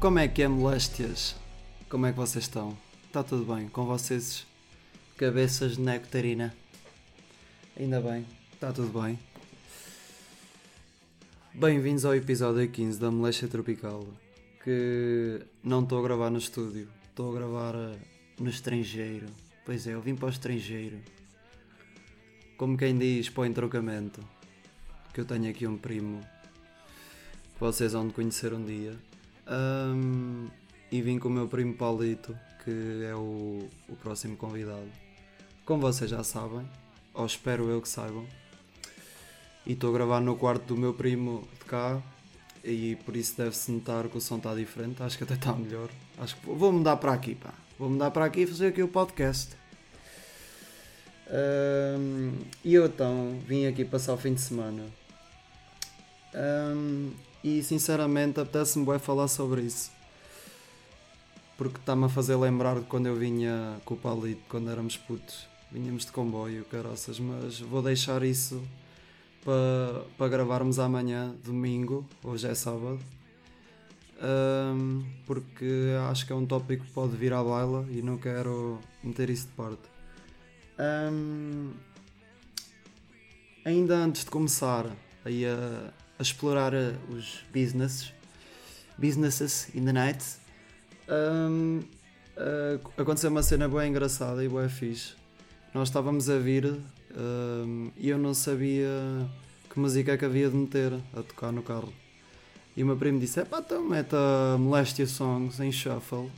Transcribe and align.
Como 0.00 0.18
é 0.18 0.26
que 0.26 0.42
é, 0.42 0.48
moléstias? 0.48 1.36
Como 1.90 2.06
é 2.06 2.10
que 2.10 2.16
vocês 2.16 2.44
estão? 2.44 2.74
Está 3.06 3.22
tudo 3.22 3.54
bem 3.54 3.68
com 3.68 3.84
vocês? 3.84 4.46
Cabeças 5.18 5.76
de 5.76 5.82
nectarina? 5.82 6.54
Ainda 7.78 8.00
bem, 8.00 8.24
está 8.54 8.72
tudo 8.72 8.98
bem. 8.98 9.18
Bem-vindos 11.52 12.06
ao 12.06 12.14
episódio 12.14 12.66
15 12.66 12.98
da 12.98 13.10
Moléstia 13.10 13.46
Tropical. 13.46 14.06
Que 14.64 15.42
não 15.62 15.82
estou 15.82 15.98
a 15.98 16.02
gravar 16.02 16.30
no 16.30 16.38
estúdio, 16.38 16.88
estou 17.10 17.30
a 17.30 17.38
gravar 17.38 17.74
eh, 17.74 17.98
no 18.38 18.48
estrangeiro. 18.48 19.26
Pois 19.66 19.86
é, 19.86 19.92
eu 19.92 20.00
vim 20.00 20.16
para 20.16 20.28
o 20.28 20.30
estrangeiro. 20.30 20.96
Como 22.56 22.78
quem 22.78 22.96
diz, 22.96 23.28
para 23.28 23.42
o 23.42 23.44
entrocamento. 23.44 24.26
Que 25.12 25.20
eu 25.20 25.26
tenho 25.26 25.50
aqui 25.50 25.66
um 25.66 25.76
primo 25.76 26.22
que 27.52 27.60
vocês 27.60 27.92
vão 27.92 28.08
de 28.08 28.14
conhecer 28.14 28.54
um 28.54 28.64
dia. 28.64 29.09
Um, 29.50 30.48
e 30.90 31.02
vim 31.02 31.18
com 31.18 31.28
o 31.28 31.32
meu 31.32 31.48
primo 31.48 31.74
Paulito, 31.74 32.36
que 32.64 33.04
é 33.04 33.14
o, 33.14 33.68
o 33.88 33.96
próximo 33.96 34.36
convidado. 34.36 34.88
Como 35.64 35.82
vocês 35.82 36.10
já 36.10 36.22
sabem, 36.22 36.68
ou 37.12 37.26
espero 37.26 37.68
eu 37.68 37.82
que 37.82 37.88
saibam, 37.88 38.24
e 39.66 39.72
estou 39.72 39.90
a 39.90 39.92
gravar 39.92 40.20
no 40.20 40.36
quarto 40.36 40.64
do 40.64 40.76
meu 40.76 40.94
primo 40.94 41.46
de 41.58 41.64
cá, 41.64 42.00
e 42.62 42.96
por 43.04 43.16
isso 43.16 43.36
deve-se 43.36 43.72
notar 43.72 44.08
que 44.08 44.16
o 44.16 44.20
som 44.20 44.36
está 44.36 44.54
diferente. 44.54 45.02
Acho 45.02 45.18
que 45.18 45.24
até 45.24 45.34
está 45.34 45.52
melhor. 45.52 45.88
Acho 46.18 46.36
que 46.36 46.46
vou 46.46 46.72
mudar 46.72 46.96
para 46.96 47.12
aqui, 47.12 47.34
pá. 47.34 47.52
Vou 47.78 47.88
mudar 47.88 48.10
para 48.10 48.26
aqui 48.26 48.42
e 48.42 48.46
fazer 48.46 48.68
aqui 48.68 48.82
o 48.82 48.88
podcast. 48.88 49.56
Um, 51.30 52.32
e 52.64 52.74
eu 52.74 52.86
então 52.86 53.40
vim 53.46 53.66
aqui 53.66 53.84
passar 53.84 54.12
o 54.12 54.18
fim 54.18 54.34
de 54.34 54.40
semana. 54.40 54.84
Um, 56.34 57.12
e 57.42 57.62
sinceramente 57.62 58.40
apetece-me 58.40 58.84
bem 58.84 58.98
falar 58.98 59.28
sobre 59.28 59.62
isso. 59.62 59.90
Porque 61.56 61.78
está-me 61.78 62.04
a 62.04 62.08
fazer 62.08 62.36
lembrar 62.36 62.78
de 62.78 62.86
quando 62.86 63.06
eu 63.06 63.16
vinha 63.16 63.80
com 63.84 63.94
o 63.94 63.96
Palito, 63.96 64.42
quando 64.48 64.70
éramos 64.70 64.96
putos. 64.96 65.46
Vinhamos 65.70 66.04
de 66.04 66.12
comboio, 66.12 66.64
caraças, 66.64 67.20
mas 67.20 67.60
vou 67.60 67.82
deixar 67.82 68.22
isso 68.22 68.62
para, 69.44 70.04
para 70.16 70.28
gravarmos 70.28 70.78
amanhã, 70.78 71.34
domingo, 71.44 72.04
hoje 72.24 72.48
é 72.48 72.54
sábado. 72.54 72.98
Um, 74.22 75.02
porque 75.26 75.94
acho 76.10 76.26
que 76.26 76.32
é 76.32 76.36
um 76.36 76.44
tópico 76.44 76.84
que 76.84 76.92
pode 76.92 77.16
vir 77.16 77.32
à 77.32 77.42
baila 77.42 77.86
e 77.90 78.02
não 78.02 78.18
quero 78.18 78.78
meter 79.02 79.30
isso 79.30 79.46
de 79.46 79.52
parte. 79.52 79.82
Um, 80.78 81.72
ainda 83.64 83.96
antes 83.96 84.24
de 84.24 84.30
começar 84.30 84.86
aí 85.24 85.46
a, 85.46 85.90
a 86.20 86.22
explorar 86.22 86.74
uh, 86.74 86.98
os 87.08 87.42
businesses, 87.50 88.12
businesses 88.98 89.74
in 89.74 89.86
the 89.86 89.92
night, 89.92 90.22
um, 91.08 91.80
uh, 92.36 93.00
aconteceu 93.00 93.30
uma 93.30 93.42
cena 93.42 93.66
bem 93.66 93.88
engraçada 93.88 94.44
e 94.44 94.48
bem 94.48 94.68
fixe. 94.68 95.14
Nós 95.72 95.88
estávamos 95.88 96.28
a 96.28 96.38
vir 96.38 96.66
um, 97.16 97.90
e 97.96 98.10
eu 98.10 98.18
não 98.18 98.34
sabia 98.34 98.90
que 99.70 99.80
música 99.80 100.12
é 100.12 100.18
que 100.18 100.26
havia 100.26 100.50
de 100.50 100.56
meter 100.56 100.92
a 101.16 101.22
tocar 101.22 101.52
no 101.52 101.62
carro. 101.62 101.90
E 102.76 102.82
o 102.82 102.86
meu 102.86 102.98
primo 102.98 103.18
disse: 103.18 103.40
Epá, 103.40 103.60
então 103.60 103.82
mete 103.82 104.14
a 104.14 104.58
Molestia 104.58 105.06
Songs 105.06 105.58
em 105.58 105.72
shuffle, 105.72 106.30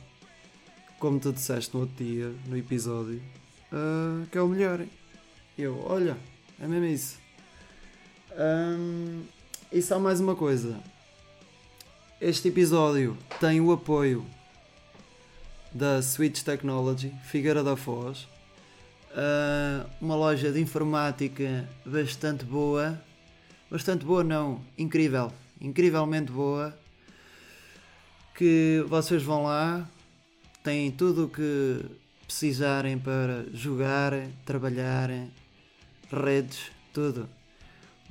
como 0.97 1.19
tu 1.19 1.33
disseste 1.33 1.73
no 1.73 1.81
outro 1.81 2.01
dia, 2.01 2.33
no 2.47 2.55
episódio, 2.55 3.21
uh, 3.73 4.25
que 4.27 4.37
é 4.37 4.41
o 4.41 4.47
melhor. 4.47 4.79
E 5.57 5.61
eu: 5.61 5.77
Olha, 5.85 6.15
é 6.57 6.65
mesmo 6.65 6.85
isso. 6.85 7.17
Um, 8.31 9.23
e 9.73 9.81
só 9.81 9.97
mais 9.97 10.19
uma 10.19 10.35
coisa. 10.35 10.79
Este 12.21 12.49
episódio 12.49 13.17
tem 13.39 13.59
o 13.59 13.71
apoio 13.71 14.23
da 15.71 15.99
Switch 15.99 16.43
Technology, 16.43 17.11
Figueira 17.25 17.63
da 17.63 17.75
Foz, 17.75 18.27
uh, 19.09 19.89
uma 19.99 20.15
loja 20.15 20.51
de 20.51 20.61
informática 20.61 21.67
bastante 21.83 22.45
boa. 22.45 23.01
Bastante 23.71 24.05
boa, 24.05 24.23
não, 24.23 24.61
incrível, 24.77 25.33
incrivelmente 25.59 26.31
boa. 26.31 26.77
Que 28.35 28.85
vocês 28.87 29.23
vão 29.23 29.45
lá, 29.45 29.89
têm 30.63 30.91
tudo 30.91 31.25
o 31.25 31.29
que 31.29 31.83
precisarem 32.27 32.99
para 32.99 33.43
jogar, 33.51 34.13
trabalhar, 34.45 35.09
redes, 36.11 36.71
tudo 36.93 37.27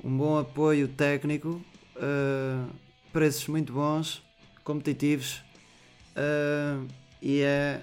um 0.03 0.17
bom 0.17 0.37
apoio 0.37 0.87
técnico, 0.87 1.61
uh, 1.95 2.69
preços 3.11 3.47
muito 3.47 3.71
bons, 3.71 4.21
competitivos 4.63 5.41
uh, 6.17 6.85
e 7.21 7.41
é 7.41 7.81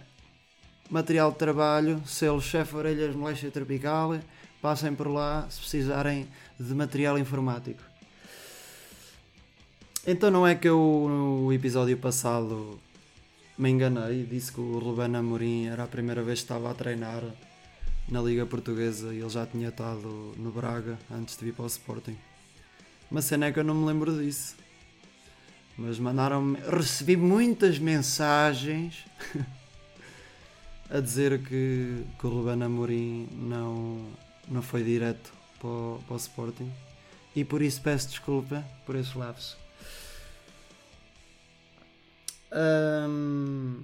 material 0.91 1.31
de 1.31 1.39
trabalho, 1.39 2.03
selo 2.05 2.43
chefe 2.43 2.77
orelhas 2.77 3.15
moléstia 3.15 3.51
tropical, 3.51 4.19
passem 4.61 4.95
por 4.95 5.07
lá 5.07 5.47
se 5.49 5.61
precisarem 5.61 6.29
de 6.59 6.75
material 6.75 7.19
informático. 7.19 7.83
Então 10.07 10.31
não 10.31 10.47
é 10.47 10.55
que 10.55 10.69
eu 10.69 10.77
no 11.09 11.53
episódio 11.53 11.97
passado 11.97 12.79
me 13.57 13.71
enganei, 13.71 14.25
disse 14.25 14.53
que 14.53 14.61
o 14.61 14.79
Ruben 14.79 15.15
Amorim 15.17 15.67
era 15.67 15.85
a 15.85 15.87
primeira 15.87 16.23
vez 16.23 16.41
que 16.41 16.45
estava 16.45 16.71
a 16.71 16.75
treinar 16.75 17.23
na 18.11 18.21
Liga 18.21 18.45
Portuguesa 18.45 19.15
ele 19.15 19.29
já 19.29 19.47
tinha 19.47 19.69
estado 19.69 20.35
no 20.37 20.51
Braga 20.51 20.99
antes 21.11 21.37
de 21.37 21.45
vir 21.45 21.55
para 21.55 21.65
o 21.65 21.69
Sporting. 21.69 22.17
Uma 23.11 23.23
cena 23.23 23.47
é 23.47 23.53
que 23.53 23.61
eu 23.61 23.65
não 23.65 23.75
me 23.75 23.87
lembro 23.87 24.21
disso. 24.21 24.57
Mas 25.79 25.99
mandaram-me. 25.99 26.59
Recebi 26.61 27.17
muitas 27.17 27.79
mensagens 27.79 29.05
a 30.91 31.01
dizer 31.01 31.41
que, 31.43 32.05
que 32.19 32.27
o 32.27 32.31
Ruben 32.31 32.63
Amorim 32.63 33.29
não, 33.33 34.05
não 34.49 34.61
foi 34.61 34.83
direto 34.83 35.33
para 35.61 35.69
o, 35.69 36.03
para 36.07 36.15
o 36.15 36.17
Sporting. 36.17 36.71
E 37.35 37.45
por 37.45 37.63
isso 37.63 37.81
peço 37.81 38.09
desculpa 38.09 38.65
por 38.85 38.97
esses 38.97 39.15
lapsos. 39.15 39.57
Um, 42.53 43.83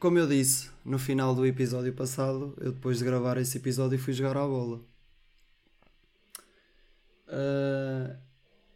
como 0.00 0.18
eu 0.18 0.26
disse 0.26 0.73
no 0.84 0.98
final 0.98 1.34
do 1.34 1.46
episódio 1.46 1.92
passado, 1.94 2.54
eu 2.60 2.72
depois 2.72 2.98
de 2.98 3.04
gravar 3.04 3.38
esse 3.38 3.56
episódio 3.56 3.98
fui 3.98 4.12
jogar 4.12 4.36
à 4.36 4.46
bola. 4.46 4.80
Uh, 7.26 8.14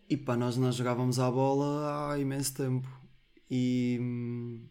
e 0.09 0.17
pá, 0.17 0.37
nós 0.37 0.57
não 0.57 0.73
jogávamos 0.73 1.19
à 1.19 1.31
bola 1.31 2.11
há 2.11 2.19
imenso 2.19 2.55
tempo 2.55 2.89
e 3.51 3.99
hum, 4.01 4.67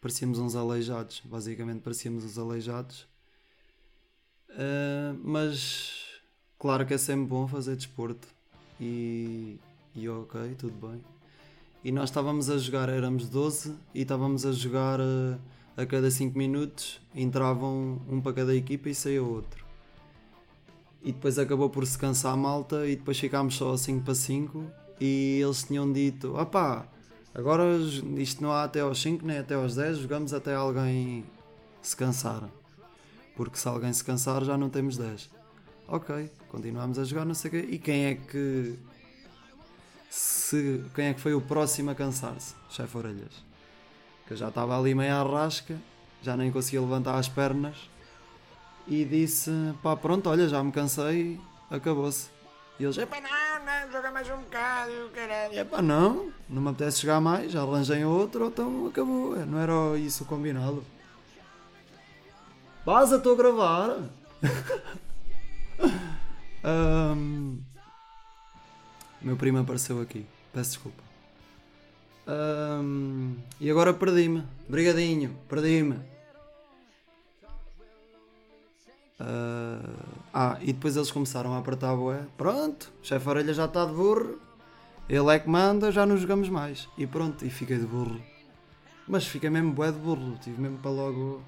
parecíamos 0.00 0.38
uns 0.40 0.56
aleijados, 0.56 1.22
basicamente 1.24 1.80
parecíamos 1.80 2.24
uns 2.24 2.36
aleijados. 2.36 3.06
Uh, 4.50 5.18
mas 5.22 6.20
claro 6.58 6.84
que 6.84 6.94
é 6.94 6.98
sempre 6.98 7.26
bom 7.26 7.46
fazer 7.46 7.76
desporto 7.76 8.26
e, 8.80 9.60
e 9.94 10.08
ok, 10.08 10.56
tudo 10.58 10.88
bem. 10.88 11.00
E 11.84 11.92
nós 11.92 12.08
estávamos 12.10 12.50
a 12.50 12.58
jogar, 12.58 12.88
éramos 12.88 13.28
12 13.28 13.76
e 13.94 14.02
estávamos 14.02 14.44
a 14.44 14.50
jogar. 14.50 14.98
Uh, 14.98 15.38
a 15.76 15.84
cada 15.84 16.10
5 16.10 16.36
minutos 16.36 17.00
entravam 17.14 18.00
um 18.08 18.20
para 18.20 18.32
cada 18.32 18.54
equipa 18.54 18.88
e 18.88 18.94
saía 18.94 19.22
outro. 19.22 19.64
E 21.02 21.12
depois 21.12 21.38
acabou 21.38 21.68
por 21.68 21.86
se 21.86 21.98
cansar 21.98 22.32
a 22.32 22.36
malta 22.36 22.86
e 22.86 22.96
depois 22.96 23.18
ficámos 23.18 23.56
só 23.56 23.76
5 23.76 24.04
para 24.04 24.14
5 24.14 24.64
e 25.00 25.40
eles 25.42 25.64
tinham 25.64 25.92
dito, 25.92 26.36
opá, 26.38 26.86
agora 27.34 27.64
isto 28.16 28.42
não 28.42 28.52
há 28.52 28.64
até 28.64 28.80
aos 28.80 29.02
5 29.02 29.26
nem 29.26 29.38
até 29.38 29.54
aos 29.54 29.74
10, 29.74 29.98
jogamos 29.98 30.32
até 30.32 30.54
alguém 30.54 31.24
se 31.82 31.96
cansar. 31.96 32.48
Porque 33.36 33.58
se 33.58 33.66
alguém 33.66 33.92
se 33.92 34.04
cansar 34.04 34.44
já 34.44 34.56
não 34.56 34.70
temos 34.70 34.96
10. 34.96 35.28
Ok, 35.88 36.30
continuamos 36.48 36.98
a 36.98 37.04
jogar, 37.04 37.24
não 37.24 37.34
sei 37.34 37.48
o 37.48 37.52
quê. 37.52 37.68
E 37.68 37.78
quem 37.78 38.06
é 38.06 38.14
que. 38.14 38.78
Se, 40.08 40.84
quem 40.94 41.06
é 41.06 41.14
que 41.14 41.20
foi 41.20 41.34
o 41.34 41.40
próximo 41.40 41.90
a 41.90 41.94
cansar-se? 41.94 42.54
Chefe 42.70 42.96
Orelhas 42.96 43.53
que 44.26 44.32
eu 44.32 44.36
já 44.36 44.48
estava 44.48 44.78
ali 44.78 44.94
meio 44.94 45.14
à 45.14 45.22
rasca, 45.22 45.76
já 46.22 46.36
nem 46.36 46.50
conseguia 46.50 46.80
levantar 46.80 47.18
as 47.18 47.28
pernas 47.28 47.76
e 48.86 49.04
disse: 49.04 49.50
pá, 49.82 49.96
pronto, 49.96 50.28
olha, 50.28 50.48
já 50.48 50.62
me 50.62 50.72
cansei, 50.72 51.40
acabou-se. 51.70 52.28
E 52.78 52.84
eles: 52.84 52.98
epá, 52.98 53.20
não, 53.20 53.64
não, 53.64 53.92
joga 53.92 54.10
mais 54.10 54.28
um 54.30 54.38
bocado, 54.38 54.92
caralho. 55.14 55.58
Epá, 55.58 55.82
não, 55.82 56.32
não 56.48 56.62
me 56.62 56.70
apetece 56.70 57.02
jogar 57.02 57.20
mais, 57.20 57.52
já 57.52 57.62
arranjei 57.62 58.04
outro, 58.04 58.46
então 58.46 58.88
acabou. 58.88 59.36
Não 59.46 59.58
era 59.58 59.98
isso 59.98 60.24
combinado. 60.24 60.84
Vaza, 62.84 63.16
estou 63.16 63.32
a 63.32 63.36
gravar. 63.36 63.96
um, 67.16 67.58
meu 69.22 69.36
primo 69.36 69.58
apareceu 69.58 70.02
aqui, 70.02 70.26
peço 70.52 70.72
desculpa. 70.72 71.02
Um, 72.26 73.36
e 73.60 73.70
agora 73.70 73.92
perdi-me. 73.92 74.44
Brigadinho, 74.68 75.36
perdi-me. 75.48 75.96
Uh, 79.20 79.94
ah, 80.32 80.58
e 80.60 80.72
depois 80.72 80.96
eles 80.96 81.10
começaram 81.10 81.54
a 81.54 81.58
apertar 81.58 81.90
a 81.90 81.96
boé. 81.96 82.24
Pronto, 82.36 82.92
chefe 83.02 83.28
orelha 83.28 83.54
já 83.54 83.66
está 83.66 83.84
de 83.84 83.92
burro. 83.92 84.40
Ele 85.08 85.34
é 85.34 85.38
que 85.38 85.48
manda, 85.48 85.92
já 85.92 86.06
não 86.06 86.16
jogamos 86.16 86.48
mais. 86.48 86.88
E 86.96 87.06
pronto, 87.06 87.44
e 87.44 87.50
fiquei 87.50 87.78
de 87.78 87.86
burro. 87.86 88.20
Mas 89.06 89.26
fiquei 89.26 89.50
mesmo 89.50 89.72
bué 89.72 89.92
de 89.92 89.98
burro, 89.98 90.38
tive 90.42 90.60
mesmo 90.60 90.78
para 90.78 90.90
logo 90.90 91.42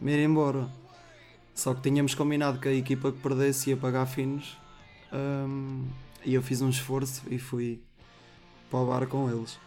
me 0.00 0.12
ir 0.12 0.24
embora. 0.24 0.68
Só 1.54 1.74
que 1.74 1.80
tínhamos 1.80 2.14
combinado 2.14 2.60
que 2.60 2.68
a 2.68 2.72
equipa 2.72 3.10
que 3.10 3.18
perdesse 3.18 3.70
ia 3.70 3.76
pagar 3.76 4.06
finos. 4.06 4.58
Um, 5.12 5.86
e 6.24 6.34
eu 6.34 6.42
fiz 6.42 6.60
um 6.60 6.68
esforço 6.68 7.22
e 7.30 7.38
fui 7.38 7.80
para 8.70 8.78
o 8.80 8.86
bar 8.86 9.06
com 9.06 9.30
eles. 9.30 9.58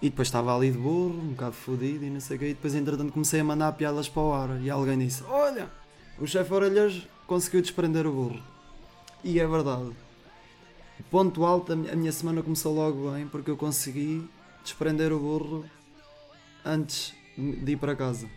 E 0.00 0.10
depois 0.10 0.28
estava 0.28 0.54
ali 0.54 0.70
de 0.70 0.78
burro, 0.78 1.18
um 1.18 1.28
bocado 1.30 1.54
fodido 1.54 2.04
e 2.04 2.10
não 2.10 2.20
sei 2.20 2.36
o 2.36 2.40
quê. 2.40 2.46
E 2.50 2.54
depois, 2.54 2.74
entretanto, 2.74 3.12
comecei 3.12 3.40
a 3.40 3.44
mandar 3.44 3.72
piadas 3.72 4.08
para 4.08 4.22
o 4.22 4.32
ar. 4.32 4.60
E 4.60 4.70
alguém 4.70 4.98
disse: 4.98 5.24
Olha, 5.24 5.68
o 6.18 6.26
chefe 6.26 6.52
Orelhas 6.52 7.06
conseguiu 7.26 7.60
desprender 7.62 8.06
o 8.06 8.12
burro. 8.12 8.42
E 9.24 9.40
é 9.40 9.46
verdade. 9.46 9.90
Ponto 11.10 11.44
alto, 11.44 11.72
a 11.72 11.76
minha 11.76 12.12
semana 12.12 12.42
começou 12.42 12.74
logo 12.74 13.10
bem 13.10 13.26
porque 13.26 13.50
eu 13.50 13.56
consegui 13.56 14.28
desprender 14.62 15.12
o 15.12 15.18
burro 15.18 15.64
antes 16.64 17.14
de 17.36 17.72
ir 17.72 17.76
para 17.76 17.96
casa. 17.96 18.28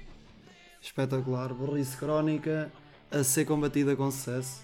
Espetacular. 0.82 1.54
Burrice 1.54 1.98
crónica 1.98 2.72
a 3.12 3.24
ser 3.24 3.46
combatida 3.46 3.96
com 3.96 4.10
sucesso. 4.10 4.64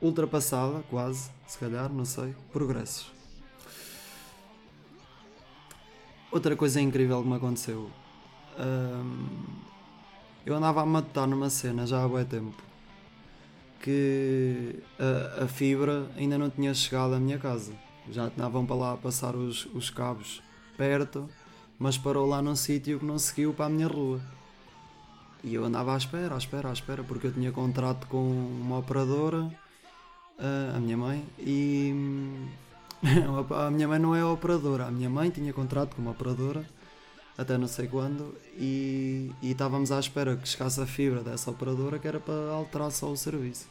Ultrapassada, 0.00 0.82
quase, 0.90 1.30
se 1.46 1.58
calhar, 1.58 1.90
não 1.90 2.04
sei. 2.04 2.34
Progressos. 2.52 3.21
Outra 6.32 6.56
coisa 6.56 6.80
incrível 6.80 7.22
que 7.22 7.28
me 7.28 7.36
aconteceu. 7.36 7.90
eu 10.46 10.54
andava 10.54 10.80
a 10.80 10.86
matar 10.86 11.28
numa 11.28 11.50
cena 11.50 11.86
já 11.86 12.02
há 12.02 12.08
bom 12.08 12.24
tempo. 12.24 12.62
Que 13.78 14.76
a, 14.98 15.44
a, 15.44 15.46
fibra 15.46 16.10
ainda 16.16 16.38
não 16.38 16.48
tinha 16.48 16.72
chegado 16.72 17.12
à 17.14 17.20
minha 17.20 17.38
casa. 17.38 17.74
Já 18.10 18.24
andavam 18.24 18.64
para 18.64 18.76
lá 18.76 18.92
a 18.94 18.96
passar 18.96 19.36
os, 19.36 19.66
os 19.74 19.90
cabos 19.90 20.42
perto, 20.74 21.28
mas 21.78 21.98
parou 21.98 22.26
lá 22.26 22.40
num 22.40 22.56
sítio 22.56 22.98
que 22.98 23.04
não 23.04 23.18
seguiu 23.18 23.52
para 23.52 23.66
a 23.66 23.68
minha 23.68 23.86
rua. 23.86 24.18
E 25.44 25.52
eu 25.54 25.64
andava 25.64 25.92
à 25.92 25.98
espera, 25.98 26.34
à 26.34 26.38
espera, 26.38 26.70
à 26.70 26.72
espera, 26.72 27.04
porque 27.04 27.26
eu 27.26 27.32
tinha 27.32 27.52
contrato 27.52 28.06
com 28.06 28.22
uma 28.22 28.78
operadora, 28.78 29.50
a 30.74 30.80
minha 30.80 30.96
mãe, 30.96 31.26
e 31.38 31.92
a 33.50 33.70
minha 33.70 33.88
mãe 33.88 33.98
não 33.98 34.14
é 34.14 34.24
operadora. 34.24 34.86
A 34.86 34.90
minha 34.90 35.10
mãe 35.10 35.30
tinha 35.30 35.52
contrato 35.52 35.96
com 35.96 36.02
uma 36.02 36.12
operadora 36.12 36.64
até 37.36 37.56
não 37.56 37.66
sei 37.66 37.88
quando 37.88 38.34
e, 38.58 39.32
e 39.40 39.52
estávamos 39.52 39.90
à 39.90 39.98
espera 39.98 40.36
que 40.36 40.46
chegasse 40.46 40.80
a 40.80 40.86
fibra 40.86 41.22
dessa 41.22 41.50
operadora 41.50 41.98
que 41.98 42.06
era 42.06 42.20
para 42.20 42.52
alterar 42.52 42.90
só 42.90 43.10
o 43.10 43.16
serviço. 43.16 43.66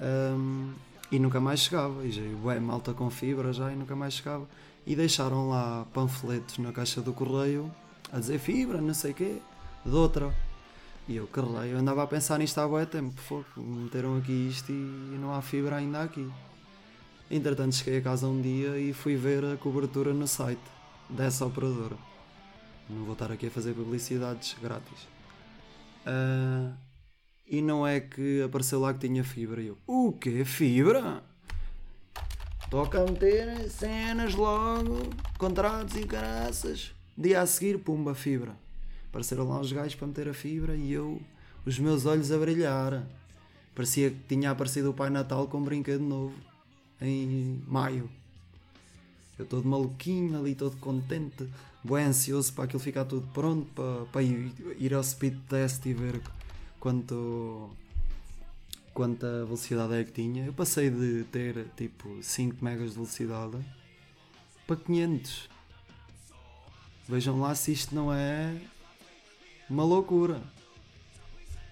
Um, 0.00 0.72
e 1.10 1.18
nunca 1.18 1.40
mais 1.40 1.60
chegava. 1.60 2.04
E 2.04 2.10
já 2.10 2.22
ué, 2.44 2.58
malta 2.58 2.94
com 2.94 3.10
fibra 3.10 3.52
já 3.52 3.72
e 3.72 3.76
nunca 3.76 3.94
mais 3.96 4.14
chegava. 4.14 4.46
E 4.86 4.96
deixaram 4.96 5.48
lá 5.48 5.86
panfletos 5.92 6.58
na 6.58 6.72
caixa 6.72 7.00
do 7.00 7.12
correio 7.12 7.70
a 8.12 8.18
dizer 8.18 8.38
fibra, 8.38 8.80
não 8.80 8.94
sei 8.94 9.12
o 9.12 9.14
quê, 9.14 9.38
de 9.84 9.94
outra. 9.94 10.34
E 11.08 11.16
eu, 11.16 11.26
caralho, 11.26 11.66
eu 11.66 11.78
andava 11.78 12.02
a 12.02 12.06
pensar 12.06 12.38
nisto 12.38 12.58
há 12.58 12.66
bué 12.66 12.86
tempo. 12.86 13.20
Fogo, 13.20 13.44
meteram 13.56 14.16
aqui 14.16 14.48
isto 14.48 14.70
e 14.72 15.18
não 15.20 15.34
há 15.34 15.42
fibra 15.42 15.76
ainda 15.76 16.02
aqui. 16.02 16.28
Entretanto, 17.32 17.74
cheguei 17.74 17.98
a 17.98 18.02
casa 18.02 18.26
um 18.26 18.42
dia 18.42 18.78
e 18.78 18.92
fui 18.92 19.16
ver 19.16 19.42
a 19.42 19.56
cobertura 19.56 20.12
no 20.12 20.28
site 20.28 20.60
dessa 21.08 21.46
operadora. 21.46 21.96
Não 22.90 23.06
vou 23.06 23.14
estar 23.14 23.32
aqui 23.32 23.46
a 23.46 23.50
fazer 23.50 23.72
publicidades 23.72 24.54
grátis. 24.60 25.08
Uh, 26.06 26.76
e 27.48 27.62
não 27.62 27.86
é 27.86 28.00
que 28.00 28.42
apareceu 28.42 28.80
lá 28.80 28.92
que 28.92 29.08
tinha 29.08 29.24
fibra. 29.24 29.62
E 29.62 29.68
eu, 29.68 29.78
o 29.86 30.12
quê? 30.12 30.44
Fibra? 30.44 31.22
Toca 32.68 33.00
a 33.00 33.06
meter 33.06 33.70
cenas 33.70 34.34
logo, 34.34 35.00
contratos 35.38 35.96
e 35.96 36.04
caraças. 36.04 36.92
Dia 37.16 37.40
a 37.40 37.46
seguir, 37.46 37.78
pumba, 37.78 38.14
fibra. 38.14 38.54
Apareceram 39.08 39.48
lá 39.48 39.58
os 39.58 39.72
gajos 39.72 39.94
para 39.94 40.06
meter 40.06 40.28
a 40.28 40.34
fibra 40.34 40.76
e 40.76 40.92
eu, 40.92 41.18
os 41.64 41.78
meus 41.78 42.04
olhos 42.04 42.30
a 42.30 42.36
brilhar. 42.36 43.06
Parecia 43.74 44.10
que 44.10 44.18
tinha 44.28 44.50
aparecido 44.50 44.90
o 44.90 44.94
Pai 44.94 45.08
Natal 45.08 45.48
com 45.48 45.56
um 45.56 45.64
brinquedo 45.64 46.02
novo 46.02 46.51
em 47.02 47.62
maio. 47.66 48.08
Eu 49.38 49.46
todo 49.46 49.66
maluquinho 49.66 50.38
ali, 50.38 50.54
todo 50.54 50.76
contente, 50.76 51.48
bem 51.82 52.04
ansioso 52.04 52.52
para 52.52 52.64
aquilo 52.64 52.80
ficar 52.80 53.04
tudo 53.04 53.26
pronto, 53.32 53.66
para, 53.74 54.04
para 54.06 54.22
ir, 54.22 54.94
ao 54.94 55.02
speed 55.02 55.36
test 55.48 55.84
e 55.86 55.94
ver 55.94 56.20
quanto, 56.78 57.70
quanta 58.94 59.44
velocidade 59.44 59.94
é 59.94 60.04
que 60.04 60.12
tinha. 60.12 60.46
Eu 60.46 60.52
passei 60.52 60.90
de 60.90 61.24
ter 61.24 61.66
tipo 61.76 62.22
5 62.22 62.64
megas 62.64 62.90
de 62.90 62.94
velocidade 62.94 63.58
para 64.66 64.76
500. 64.76 65.48
Vejam 67.08 67.40
lá 67.40 67.54
se 67.54 67.72
isto 67.72 67.94
não 67.94 68.12
é 68.12 68.56
uma 69.68 69.84
loucura. 69.84 70.40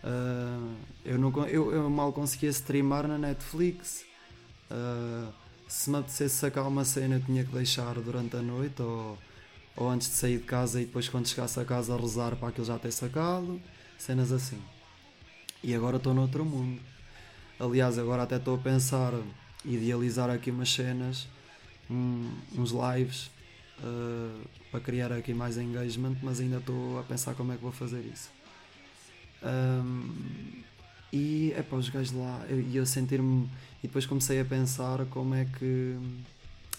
Uh, 0.02 0.74
eu, 1.04 1.18
não, 1.18 1.46
eu, 1.46 1.72
eu 1.72 1.90
mal 1.90 2.12
conseguia 2.12 2.50
streamar 2.50 3.06
na 3.06 3.18
Netflix. 3.18 4.09
Uh, 4.70 5.32
se 5.66 5.90
me 5.90 5.98
apetecesse 5.98 6.36
sacar 6.36 6.66
uma 6.66 6.84
cena, 6.84 7.20
tinha 7.20 7.44
que 7.44 7.52
deixar 7.52 7.94
durante 7.94 8.36
a 8.36 8.42
noite 8.42 8.82
ou, 8.82 9.18
ou 9.76 9.88
antes 9.88 10.08
de 10.08 10.14
sair 10.14 10.38
de 10.38 10.44
casa 10.44 10.80
e 10.80 10.84
depois, 10.84 11.08
quando 11.08 11.26
chegasse 11.26 11.58
a 11.60 11.64
casa, 11.64 11.96
rezar 11.96 12.36
para 12.36 12.48
aquilo 12.48 12.66
já 12.66 12.78
ter 12.78 12.92
sacado. 12.92 13.60
Cenas 13.98 14.32
assim. 14.32 14.60
E 15.62 15.74
agora 15.74 15.96
estou 15.96 16.14
noutro 16.14 16.44
mundo. 16.44 16.80
Aliás, 17.58 17.98
agora 17.98 18.22
até 18.22 18.36
estou 18.36 18.54
a 18.54 18.58
pensar 18.58 19.12
idealizar 19.64 20.30
aqui 20.30 20.50
umas 20.50 20.72
cenas, 20.72 21.28
um, 21.90 22.32
uns 22.56 22.72
lives 22.72 23.30
uh, 23.80 24.48
para 24.70 24.80
criar 24.80 25.12
aqui 25.12 25.34
mais 25.34 25.58
engagement, 25.58 26.16
mas 26.22 26.40
ainda 26.40 26.58
estou 26.58 26.98
a 26.98 27.02
pensar 27.02 27.34
como 27.34 27.52
é 27.52 27.56
que 27.56 27.62
vou 27.62 27.72
fazer 27.72 28.00
isso. 28.00 28.30
Um, 29.42 30.62
e 31.12 31.52
é 31.56 31.62
para 31.62 31.78
os 31.78 31.88
gajos 31.88 32.12
lá, 32.12 32.44
e 32.48 32.76
eu, 32.76 32.82
eu 32.82 32.86
sentir-me. 32.86 33.48
E 33.82 33.86
depois 33.86 34.06
comecei 34.06 34.40
a 34.40 34.44
pensar 34.44 35.04
como 35.06 35.34
é 35.34 35.44
que. 35.44 35.96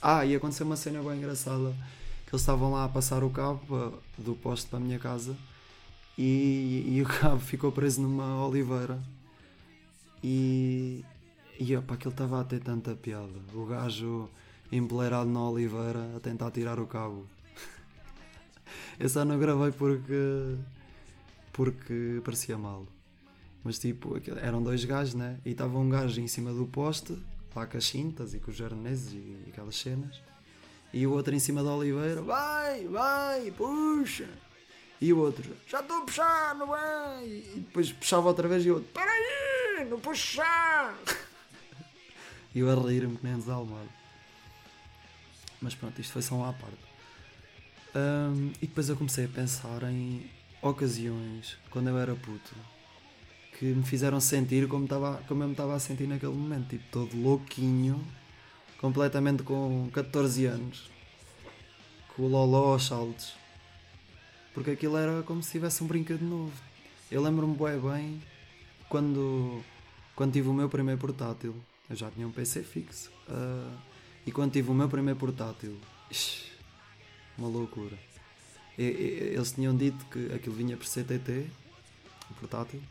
Ah, 0.01 0.25
e 0.25 0.36
aconteceu 0.36 0.66
uma 0.66 0.75
cena 0.75 1.01
bem 1.01 1.18
engraçada 1.18 1.74
que 2.25 2.36
eles 2.36 2.42
estavam 2.42 2.72
lá 2.72 2.86
a 2.86 2.89
passar 2.89 3.24
o 3.24 3.30
cabo 3.30 3.94
do 4.18 4.36
poste 4.36 4.67
para 4.67 4.77
a 4.77 4.82
minha 4.82 4.98
casa 4.98 5.36
e, 6.17 6.86
e 6.88 7.01
o 7.01 7.05
cabo 7.20 7.39
ficou 7.39 7.72
preso 7.72 8.01
numa 8.01 8.46
oliveira 8.46 8.98
e, 10.24 11.03
e 11.60 11.75
opa, 11.75 11.96
aquilo 11.96 12.12
estava 12.12 12.39
a 12.39 12.44
ter 12.44 12.62
tanta 12.62 12.96
piada. 12.96 13.34
O 13.53 13.65
gajo 13.65 14.29
empoleirado 14.72 15.29
na 15.29 15.50
oliveira 15.50 16.15
a 16.15 16.20
tentar 16.20 16.51
tirar 16.51 16.79
o 16.79 16.88
cabo. 16.88 17.27
Eu 18.98 19.10
só 19.10 19.25
não 19.25 19.38
gravei 19.38 19.72
porque 19.72 20.55
porque 21.51 22.22
parecia 22.24 22.58
mal. 22.58 22.86
Mas 23.63 23.77
tipo, 23.77 24.20
eram 24.41 24.62
dois 24.63 24.84
gajos, 24.86 25.13
né? 25.13 25.38
E 25.46 25.51
estava 25.51 25.77
um 25.77 25.89
gajo 25.89 26.20
em 26.20 26.27
cima 26.27 26.51
do 26.51 26.65
poste, 26.65 27.18
lá 27.56 27.65
com 27.68 27.77
as 27.77 27.86
cintas 27.86 28.34
e 28.34 28.39
com 28.39 28.50
os 28.50 28.58
jarneses 28.58 29.13
e, 29.13 29.50
aquelas 29.50 29.75
cenas. 29.75 30.20
E 30.94 31.06
o 31.06 31.12
outro 31.12 31.34
em 31.34 31.39
cima 31.39 31.63
da 31.63 31.74
oliveira, 31.74 32.22
vai, 32.22 32.86
vai, 32.88 33.51
puxa. 33.51 34.27
E 35.00 35.13
o 35.13 35.20
outro, 35.20 35.56
já 35.68 35.80
estou 35.80 35.98
a 35.98 36.01
puxar, 36.01 36.56
não 36.56 36.68
vai. 36.68 37.25
E 37.25 37.63
depois 37.65 37.91
puxava 37.91 38.27
outra 38.27 38.48
vez 38.48 38.65
e 38.65 38.72
o 38.72 38.75
outro, 38.75 38.89
para 38.91 39.10
aí, 39.10 39.88
não 39.89 40.00
puxar. 40.00 40.96
e 42.53 42.60
eu 42.60 42.70
a 42.70 42.75
rir-me 42.75 43.15
que 43.15 43.25
nem 43.25 43.36
desalmado. 43.36 43.89
Mas 45.62 45.75
pronto, 45.75 46.00
isto 46.01 46.13
foi 46.13 46.22
só 46.22 46.36
uma 46.36 46.50
à 46.50 46.53
parte. 46.53 46.91
Um, 47.96 48.51
e 48.62 48.68
depois 48.68 48.89
eu 48.89 48.96
comecei 48.96 49.25
a 49.25 49.27
pensar 49.27 49.84
em 49.84 50.30
ocasiões, 50.62 51.58
quando 51.70 51.89
eu 51.89 51.98
era 51.98 52.15
puto, 52.15 52.56
que 53.62 53.68
me 53.68 53.84
fizeram 53.84 54.20
sentir 54.20 54.68
como, 54.68 54.88
tava, 54.88 55.22
como 55.27 55.44
eu 55.44 55.48
me 55.48 55.53
estava 55.53 55.75
a 55.75 55.80
sentir 55.80 56.08
naquele 56.08 56.34
momento, 56.34 56.70
tipo, 56.70 56.84
todo 56.89 57.15
louquinho, 57.15 58.03
completamente 58.80 59.44
com 59.44 59.88
14 59.94 60.48
anos, 60.48 60.89
com 62.08 62.24
o 62.24 62.27
loló 62.27 62.74
aos 62.74 62.88
saltos, 62.88 63.36
porque 64.51 64.72
aquilo 64.72 64.98
era 64.98 65.22
como 65.22 65.44
se 65.44 65.51
tivesse 65.51 65.84
um 65.84 65.86
brinquedo 65.86 66.24
novo. 66.24 66.51
Eu 67.12 67.22
lembro-me 67.22 67.56
bem 67.56 67.80
bem 67.80 68.24
quando, 68.89 69.62
quando 70.15 70.34
tive 70.34 70.50
o 70.50 70.53
meu 70.53 70.68
primeiro 70.68 71.00
portátil, 71.00 71.53
eu 71.88 71.96
já 71.96 72.10
tinha 72.10 72.27
um 72.27 72.32
PC 72.32 72.63
fixo, 72.63 73.12
uh, 73.30 73.77
e 74.25 74.32
quando 74.32 74.53
tive 74.53 74.72
o 74.72 74.74
meu 74.74 74.89
primeiro 74.89 75.20
portátil, 75.20 75.77
uma 77.38 77.48
loucura. 77.48 77.96
E, 78.75 78.86
e, 78.86 79.34
eles 79.36 79.51
tinham 79.51 79.77
dito 79.77 80.03
que 80.06 80.34
aquilo 80.34 80.56
vinha 80.56 80.75
por 80.75 80.88
CTT, 80.88 81.46
o 82.32 82.34
portátil, 82.34 82.82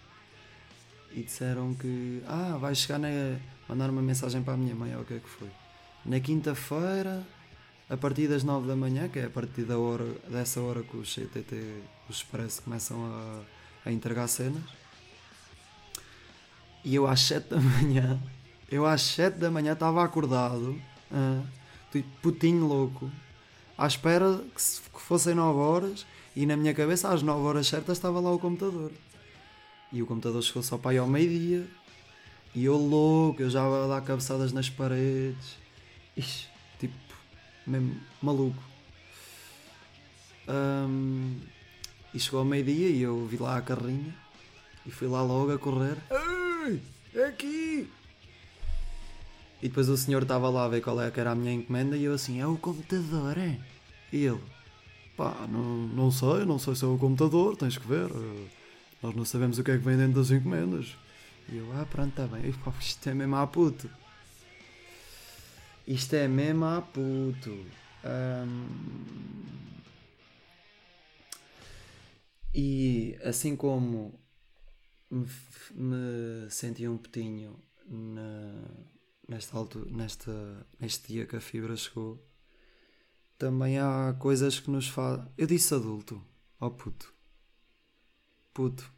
e 1.12 1.22
disseram 1.22 1.74
que 1.74 2.22
ah, 2.26 2.56
vai 2.58 2.74
chegar 2.74 2.98
na 2.98 3.08
mandar 3.70 3.88
uma 3.88 4.02
mensagem 4.02 4.42
para 4.42 4.54
a 4.54 4.56
minha 4.56 4.74
mãe 4.74 4.94
ou 4.96 5.02
o 5.02 5.04
que 5.04 5.14
é 5.14 5.18
que 5.18 5.28
foi. 5.28 5.48
Na 6.04 6.18
quinta-feira, 6.18 7.24
a 7.88 7.96
partir 7.96 8.26
das 8.26 8.42
9 8.42 8.66
da 8.66 8.74
manhã, 8.74 9.08
que 9.08 9.20
é 9.20 9.26
a 9.26 9.30
partir 9.30 9.62
da 9.62 9.78
hora, 9.78 10.06
dessa 10.28 10.60
hora 10.60 10.82
que 10.82 10.96
os 10.96 11.14
CTT, 11.14 11.82
os 12.08 12.16
Expresso 12.16 12.62
começam 12.62 12.98
a, 13.06 13.42
a 13.88 13.92
entregar 13.92 14.26
cenas. 14.26 14.62
E 16.84 16.96
eu 16.96 17.06
às 17.06 17.20
7 17.20 17.50
da 17.50 17.60
manhã, 17.60 18.20
eu 18.68 18.86
às 18.86 19.02
7 19.02 19.38
da 19.38 19.50
manhã 19.50 19.74
estava 19.74 20.02
acordado, 20.02 20.80
uh, 21.12 22.02
putinho 22.20 22.66
louco, 22.66 23.10
à 23.78 23.86
espera 23.86 24.42
que, 24.52 24.60
se, 24.60 24.80
que 24.80 25.00
fossem 25.00 25.34
9 25.34 25.58
horas 25.58 26.06
e 26.34 26.44
na 26.44 26.56
minha 26.56 26.74
cabeça 26.74 27.12
às 27.12 27.22
9 27.22 27.40
horas 27.40 27.68
certas 27.68 27.98
estava 27.98 28.18
lá 28.18 28.32
o 28.32 28.38
computador. 28.38 28.90
E 29.92 30.02
o 30.02 30.06
computador 30.06 30.42
chegou 30.42 30.62
só 30.62 30.78
para 30.78 30.92
aí 30.92 30.98
ao 30.98 31.06
meio-dia 31.06 31.66
e 32.54 32.64
eu 32.64 32.76
louco, 32.76 33.42
eu 33.42 33.50
já 33.50 33.64
a 33.64 33.86
dar 33.86 34.00
cabeçadas 34.02 34.52
nas 34.52 34.68
paredes. 34.68 35.56
Ixi, 36.16 36.48
tipo, 36.78 36.94
mesmo 37.66 37.96
maluco. 38.20 38.62
Um, 40.48 41.38
e 42.12 42.18
chegou 42.18 42.40
ao 42.40 42.46
meio-dia 42.46 42.88
e 42.88 43.02
eu 43.02 43.24
vi 43.26 43.36
lá 43.36 43.56
a 43.56 43.62
carrinha 43.62 44.14
e 44.84 44.90
fui 44.90 45.08
lá 45.08 45.22
logo 45.22 45.52
a 45.52 45.58
correr. 45.58 45.96
Ei, 46.10 46.82
é 47.14 47.26
aqui! 47.26 47.88
E 49.62 49.68
depois 49.68 49.88
o 49.88 49.96
senhor 49.96 50.22
estava 50.22 50.48
lá 50.48 50.64
a 50.64 50.68
ver 50.68 50.80
qual 50.80 51.00
é 51.00 51.10
que 51.10 51.20
era 51.20 51.32
a 51.32 51.34
minha 51.34 51.52
encomenda 51.52 51.96
e 51.96 52.04
eu 52.04 52.14
assim, 52.14 52.40
é 52.40 52.46
o 52.46 52.56
computador, 52.56 53.36
é? 53.36 53.58
E 54.12 54.24
ele, 54.24 54.40
pá, 55.16 55.46
não, 55.48 55.86
não 55.88 56.10
sei, 56.10 56.44
não 56.44 56.58
sei 56.58 56.74
se 56.74 56.84
é 56.84 56.88
o 56.88 56.98
computador, 56.98 57.56
tens 57.56 57.76
que 57.76 57.86
ver. 57.86 58.08
Nós 59.02 59.14
não 59.14 59.24
sabemos 59.24 59.58
o 59.58 59.64
que 59.64 59.70
é 59.70 59.78
que 59.78 59.84
vem 59.84 59.96
dentro 59.96 60.20
das 60.20 60.30
encomendas. 60.30 60.96
E 61.48 61.56
eu, 61.56 61.72
ah, 61.72 61.86
pronto, 61.86 62.10
está 62.10 62.26
bem. 62.26 62.48
E, 62.48 62.52
pá, 62.52 62.72
isto 62.80 63.08
é 63.08 63.14
mesmo 63.14 63.36
a 63.36 63.46
puto. 63.46 63.90
Isto 65.86 66.14
é 66.14 66.28
mesmo 66.28 66.64
a 66.64 66.82
puto. 66.82 67.66
Ahm, 68.04 69.60
E 72.54 73.16
assim 73.22 73.54
como 73.54 74.18
me, 75.10 75.26
me 75.72 76.50
senti 76.50 76.86
um 76.88 76.98
petinho 76.98 77.62
na, 77.86 78.64
nesta 79.28 79.56
altura, 79.56 79.88
nesta, 79.90 80.66
neste 80.78 81.12
dia 81.12 81.26
que 81.26 81.36
a 81.36 81.40
fibra 81.40 81.76
chegou, 81.76 82.26
também 83.38 83.78
há 83.78 84.14
coisas 84.18 84.58
que 84.58 84.70
nos 84.70 84.88
fazem. 84.88 85.26
Eu 85.38 85.46
disse 85.46 85.74
adulto, 85.74 86.20
ó 86.60 86.70
puto. 86.70 87.14
Puto. 88.52 88.90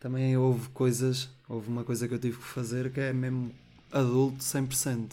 Também 0.00 0.36
houve 0.36 0.68
coisas, 0.70 1.28
houve 1.48 1.68
uma 1.68 1.84
coisa 1.84 2.08
que 2.08 2.14
eu 2.14 2.18
tive 2.18 2.36
que 2.36 2.44
fazer 2.44 2.92
que 2.92 2.98
é 2.98 3.12
mesmo 3.12 3.54
adulto 3.92 4.38
100%. 4.38 5.12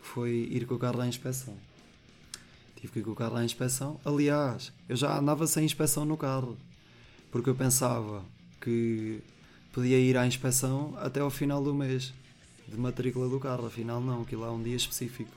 Foi 0.00 0.48
ir 0.50 0.66
com 0.66 0.74
o 0.74 0.78
carro 0.78 1.00
à 1.00 1.06
inspeção. 1.06 1.56
Tive 2.76 2.92
que 2.92 2.98
ir 3.00 3.02
com 3.02 3.10
o 3.10 3.16
carro 3.16 3.36
à 3.36 3.44
inspeção. 3.44 4.00
Aliás, 4.04 4.72
eu 4.88 4.94
já 4.94 5.18
andava 5.18 5.46
sem 5.46 5.64
inspeção 5.64 6.04
no 6.04 6.16
carro. 6.16 6.56
Porque 7.32 7.50
eu 7.50 7.54
pensava 7.54 8.24
que 8.60 9.20
podia 9.72 9.98
ir 9.98 10.16
à 10.16 10.26
inspeção 10.26 10.94
até 10.98 11.20
ao 11.20 11.30
final 11.30 11.62
do 11.62 11.74
mês 11.74 12.12
de 12.68 12.78
matrícula 12.78 13.28
do 13.28 13.40
carro. 13.40 13.66
Afinal, 13.66 14.00
não, 14.00 14.22
aquilo 14.22 14.44
é 14.44 14.50
um 14.50 14.62
dia 14.62 14.76
específico. 14.76 15.32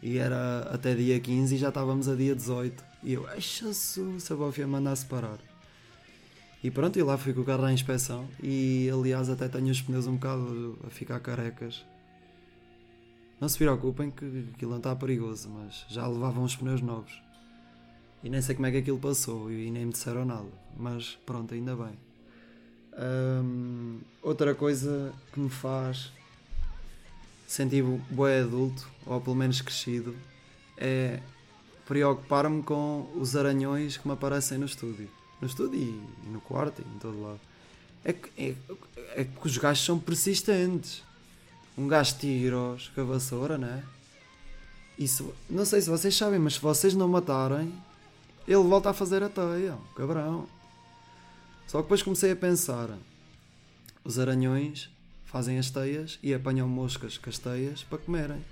E 0.00 0.16
era 0.16 0.60
até 0.72 0.94
dia 0.94 1.18
15 1.18 1.56
e 1.56 1.58
já 1.58 1.68
estávamos 1.68 2.08
a 2.08 2.14
dia 2.14 2.34
18. 2.34 2.84
E 3.02 3.14
eu, 3.14 3.26
ai 3.28 3.40
se 3.40 4.32
a 4.32 4.36
Bofia 4.36 4.66
mandasse 4.66 5.04
parar. 5.04 5.49
E 6.62 6.70
pronto, 6.70 6.98
e 6.98 7.02
lá 7.02 7.16
fui 7.16 7.32
com 7.32 7.40
o 7.40 7.44
carro 7.44 7.64
à 7.64 7.72
inspeção. 7.72 8.28
E 8.42 8.88
aliás, 8.92 9.30
até 9.30 9.48
tenho 9.48 9.70
os 9.70 9.80
pneus 9.80 10.06
um 10.06 10.14
bocado 10.14 10.78
a 10.86 10.90
ficar 10.90 11.18
carecas. 11.20 11.84
Não 13.40 13.48
se 13.48 13.56
preocupem 13.56 14.10
que 14.10 14.46
aquilo 14.54 14.72
não 14.72 14.78
está 14.78 14.94
perigoso, 14.94 15.48
mas 15.48 15.86
já 15.88 16.06
levavam 16.06 16.44
os 16.44 16.54
pneus 16.54 16.82
novos. 16.82 17.22
E 18.22 18.28
nem 18.28 18.42
sei 18.42 18.54
como 18.54 18.66
é 18.66 18.70
que 18.70 18.76
aquilo 18.76 18.98
passou 18.98 19.50
e 19.50 19.70
nem 19.70 19.86
me 19.86 19.92
disseram 19.92 20.26
nada. 20.26 20.48
Mas 20.76 21.18
pronto, 21.24 21.54
ainda 21.54 21.74
bem. 21.74 21.98
Hum, 23.42 24.00
outra 24.22 24.54
coisa 24.54 25.14
que 25.32 25.40
me 25.40 25.48
faz 25.48 26.12
sentir 27.46 27.82
bué 28.10 28.40
adulto, 28.40 28.86
ou 29.06 29.18
pelo 29.22 29.34
menos 29.34 29.62
crescido, 29.62 30.14
é 30.76 31.20
preocupar-me 31.86 32.62
com 32.62 33.10
os 33.16 33.34
aranhões 33.34 33.96
que 33.96 34.06
me 34.06 34.12
aparecem 34.12 34.58
no 34.58 34.66
estúdio. 34.66 35.08
No 35.40 35.46
estúdio 35.46 35.80
e, 35.80 36.28
no 36.28 36.40
quarto 36.40 36.82
e 36.82 36.96
em 36.96 36.98
todo 36.98 37.22
lado. 37.22 37.40
É 38.04 38.12
que, 38.12 38.30
é, 38.36 38.54
é 39.20 39.24
que 39.24 39.46
os 39.46 39.56
gajos 39.56 39.84
são 39.84 39.98
persistentes. 39.98 41.02
Um 41.76 41.88
gajo 41.88 42.16
tira-os 42.18 42.88
com 42.88 43.00
a 43.00 43.04
vassoura, 43.04 43.56
né? 43.56 43.84
Isso, 44.98 45.34
não 45.48 45.64
sei 45.64 45.80
se 45.80 45.88
vocês 45.88 46.14
sabem, 46.14 46.38
mas 46.38 46.54
se 46.54 46.60
vocês 46.60 46.94
não 46.94 47.08
matarem, 47.08 47.72
ele 48.46 48.62
volta 48.62 48.90
a 48.90 48.92
fazer 48.92 49.22
a 49.22 49.28
teia, 49.28 49.78
cabrão. 49.96 50.46
Só 51.66 51.78
que 51.78 51.84
depois 51.84 52.02
comecei 52.02 52.32
a 52.32 52.36
pensar: 52.36 52.90
os 54.04 54.18
aranhões 54.18 54.90
fazem 55.24 55.58
as 55.58 55.70
teias 55.70 56.18
e 56.22 56.34
apanham 56.34 56.68
moscas 56.68 57.16
com 57.16 57.30
as 57.30 57.38
teias 57.38 57.82
para 57.84 57.98
comerem. 57.98 58.44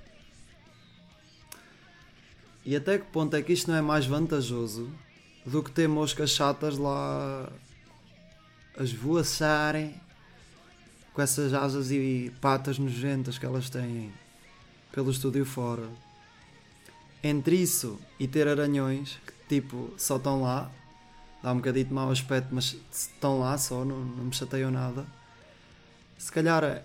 E 2.64 2.76
até 2.76 2.98
que 2.98 3.06
ponto 3.06 3.34
é 3.34 3.42
que 3.42 3.52
isto 3.52 3.70
não 3.70 3.76
é 3.76 3.82
mais 3.82 4.06
vantajoso 4.06 4.90
do 5.48 5.62
que 5.62 5.70
ter 5.70 5.88
moscas 5.88 6.30
chatas 6.30 6.76
lá 6.76 7.48
a 8.76 8.82
esvoaçarem 8.82 9.94
com 11.12 11.22
essas 11.22 11.52
asas 11.54 11.90
e 11.90 12.32
patas 12.40 12.78
nojentas 12.78 13.38
que 13.38 13.46
elas 13.46 13.68
têm 13.70 14.12
pelo 14.92 15.10
estúdio 15.10 15.44
fora? 15.44 15.88
Entre 17.22 17.56
isso 17.56 17.98
e 18.20 18.28
ter 18.28 18.46
aranhões 18.46 19.18
que 19.26 19.56
tipo 19.56 19.92
só 19.96 20.16
estão 20.16 20.42
lá, 20.42 20.70
dá 21.42 21.52
um 21.52 21.56
bocadinho 21.56 21.86
de 21.86 21.94
mau 21.94 22.10
aspecto, 22.10 22.48
mas 22.52 22.76
estão 22.92 23.40
lá 23.40 23.56
só, 23.58 23.84
não, 23.84 23.98
não 23.98 24.24
me 24.24 24.34
chateiam 24.34 24.70
nada. 24.70 25.06
Se 26.16 26.30
calhar 26.30 26.62
é, 26.62 26.84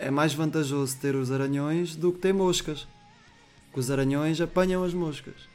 é 0.00 0.10
mais 0.10 0.34
vantajoso 0.34 0.96
ter 0.98 1.14
os 1.14 1.30
aranhões 1.30 1.94
do 1.94 2.12
que 2.12 2.18
ter 2.18 2.32
moscas. 2.32 2.86
Que 3.72 3.80
os 3.80 3.90
aranhões 3.90 4.40
apanham 4.40 4.84
as 4.84 4.94
moscas. 4.94 5.53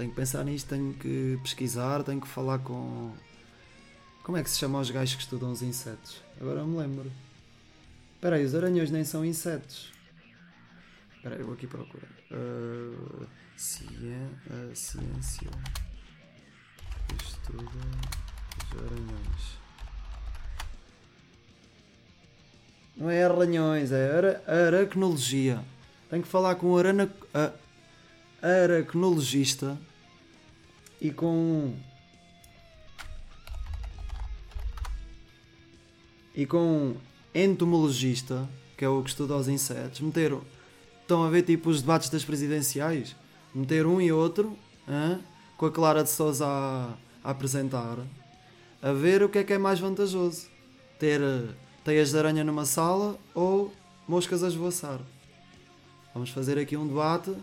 Tenho 0.00 0.08
que 0.08 0.16
pensar 0.16 0.42
nisto, 0.46 0.66
tenho 0.66 0.94
que 0.94 1.38
pesquisar, 1.42 2.02
tenho 2.02 2.22
que 2.22 2.26
falar 2.26 2.58
com. 2.60 3.12
Como 4.22 4.38
é 4.38 4.42
que 4.42 4.48
se 4.48 4.56
chama 4.56 4.80
os 4.80 4.90
gajos 4.90 5.14
que 5.14 5.20
estudam 5.20 5.52
os 5.52 5.60
insetos? 5.60 6.22
Agora 6.40 6.64
me 6.64 6.74
lembro. 6.78 7.12
Espera 8.14 8.36
aí, 8.36 8.44
os 8.46 8.54
aranhões 8.54 8.90
nem 8.90 9.04
são 9.04 9.22
insetos. 9.22 9.92
Espera 11.14 11.34
aí, 11.34 11.42
eu 11.42 11.44
vou 11.44 11.54
aqui 11.54 11.66
procurar. 11.66 12.08
Uh, 12.30 13.26
cien, 13.58 14.30
a 14.48 14.74
ciência 14.74 15.50
que 17.06 17.22
estuda 17.22 17.62
os 18.56 18.78
aranhões. 18.78 19.58
Não 22.96 23.10
é 23.10 23.22
arranhões, 23.22 23.92
é 23.92 24.16
ara, 24.16 24.42
aracnologia. 24.46 25.62
Tenho 26.08 26.22
que 26.22 26.28
falar 26.28 26.54
com 26.54 26.68
um 26.68 26.78
arana, 26.78 27.14
a, 27.34 27.52
aracnologista 28.42 29.78
e 31.00 31.10
com 31.10 31.74
e 36.34 36.46
com 36.46 36.58
um 36.58 36.96
entomologista, 37.34 38.48
que 38.76 38.84
é 38.84 38.88
o 38.88 39.02
que 39.02 39.10
estuda 39.10 39.36
os 39.36 39.48
insetos, 39.48 40.00
meteram. 40.00 40.42
Estão 41.02 41.24
a 41.24 41.30
ver 41.30 41.42
tipo 41.42 41.70
os 41.70 41.80
debates 41.80 42.08
das 42.08 42.24
presidenciais? 42.24 43.16
Meter 43.54 43.84
um 43.84 44.00
e 44.00 44.12
outro, 44.12 44.56
hã? 44.88 45.20
com 45.56 45.66
a 45.66 45.70
Clara 45.70 46.02
de 46.02 46.08
Souza 46.08 46.46
a, 46.46 46.94
a 47.22 47.30
apresentar, 47.32 47.98
a 48.80 48.92
ver 48.92 49.22
o 49.22 49.28
que 49.28 49.38
é 49.38 49.44
que 49.44 49.52
é 49.52 49.58
mais 49.58 49.78
vantajoso. 49.78 50.48
Ter 50.98 51.20
teias 51.84 52.10
de 52.10 52.18
aranha 52.18 52.44
numa 52.44 52.64
sala 52.64 53.18
ou 53.34 53.72
moscas 54.08 54.42
a 54.42 54.48
esvoaçar. 54.48 55.00
Vamos 56.14 56.30
fazer 56.30 56.58
aqui 56.58 56.76
um 56.76 56.86
debate 56.86 57.34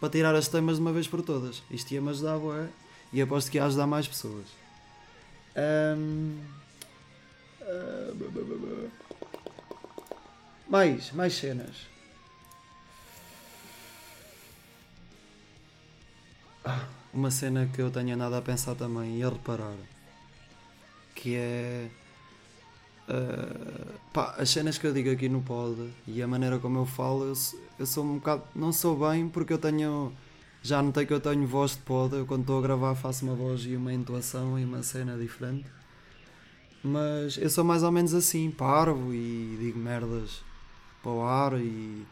para 0.00 0.08
tirar 0.10 0.34
as 0.34 0.48
temas 0.48 0.76
de 0.76 0.82
uma 0.82 0.92
vez 0.92 1.06
por 1.08 1.22
todas. 1.22 1.62
Isto 1.70 1.92
ia-me 1.92 2.10
ajudar, 2.10 2.38
bué, 2.38 2.68
e 3.12 3.20
aposto 3.22 3.50
que 3.50 3.58
ia 3.58 3.64
ajudar 3.64 3.86
mais 3.86 4.06
pessoas. 4.06 4.46
Ahm, 5.56 6.38
ah. 7.62 8.12
Mais, 10.68 11.12
mais 11.12 11.34
cenas. 11.34 11.86
Ah, 16.64 16.86
uma 17.14 17.30
cena 17.30 17.66
que 17.66 17.80
eu 17.80 17.90
tenho 17.90 18.14
andado 18.14 18.34
a 18.34 18.42
pensar 18.42 18.74
também 18.74 19.18
e 19.18 19.22
a 19.22 19.28
reparar 19.28 19.74
que 21.18 21.34
é 21.34 21.88
ah, 23.08 23.94
pá, 24.12 24.34
as 24.38 24.50
cenas 24.50 24.78
que 24.78 24.86
eu 24.86 24.92
digo 24.92 25.10
aqui 25.10 25.28
no 25.28 25.42
pod 25.42 25.90
e 26.06 26.22
a 26.22 26.26
maneira 26.28 26.58
como 26.58 26.78
eu 26.78 26.86
falo, 26.86 27.24
eu, 27.24 27.34
sou- 27.34 27.60
eu 27.78 27.86
sou 27.86 28.04
um 28.04 28.14
bocado. 28.16 28.42
não 28.54 28.72
sou 28.72 28.96
bem 29.08 29.28
porque 29.28 29.52
eu 29.52 29.58
tenho. 29.58 30.12
Já 30.62 30.82
notei 30.82 31.06
que 31.06 31.12
eu 31.12 31.20
tenho 31.20 31.46
voz 31.46 31.72
de 31.72 31.78
pod, 31.78 32.14
eu 32.16 32.26
quando 32.26 32.40
estou 32.42 32.58
a 32.58 32.62
gravar 32.62 32.94
faço 32.96 33.24
uma 33.24 33.34
voz 33.34 33.62
e 33.64 33.76
uma 33.76 33.92
entoação 33.92 34.58
e 34.58 34.64
uma 34.64 34.82
cena 34.82 35.16
diferente. 35.16 35.66
Mas 36.82 37.36
eu 37.38 37.50
sou 37.50 37.64
mais 37.64 37.82
ou 37.82 37.90
menos 37.90 38.14
assim, 38.14 38.50
parvo 38.50 39.12
e 39.12 39.56
digo 39.60 39.78
merdas 39.78 40.42
para 41.02 41.10
o 41.12 41.22
ar 41.22 41.60
e, 41.60 42.06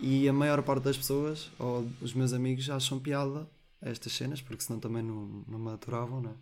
e 0.00 0.28
a 0.28 0.32
maior 0.32 0.62
parte 0.62 0.84
das 0.84 0.96
pessoas, 0.96 1.50
ou 1.58 1.88
os 2.00 2.14
meus 2.14 2.32
amigos, 2.32 2.68
acham 2.70 2.98
piada 2.98 3.48
estas 3.80 4.12
cenas, 4.12 4.40
porque 4.40 4.62
senão 4.62 4.80
também 4.80 5.02
não, 5.02 5.44
não 5.48 5.58
me 5.58 5.72
aturavam, 5.72 6.20
não 6.20 6.30
é? 6.30 6.34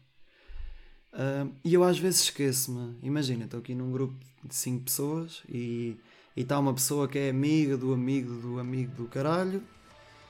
Ah, 1.16 1.46
e 1.64 1.72
eu 1.72 1.82
às 1.82 1.98
vezes 1.98 2.20
esqueço-me. 2.24 2.94
Imagina, 3.02 3.46
estou 3.46 3.60
aqui 3.60 3.74
num 3.74 3.90
grupo 3.90 4.14
de 4.44 4.54
5 4.54 4.84
pessoas 4.84 5.42
e 5.48 5.96
está 6.36 6.58
uma 6.58 6.74
pessoa 6.74 7.08
que 7.08 7.18
é 7.18 7.30
amiga 7.30 7.76
do 7.76 7.94
amigo 7.94 8.34
do 8.34 8.60
amigo 8.60 8.94
do 8.94 9.06
caralho 9.06 9.62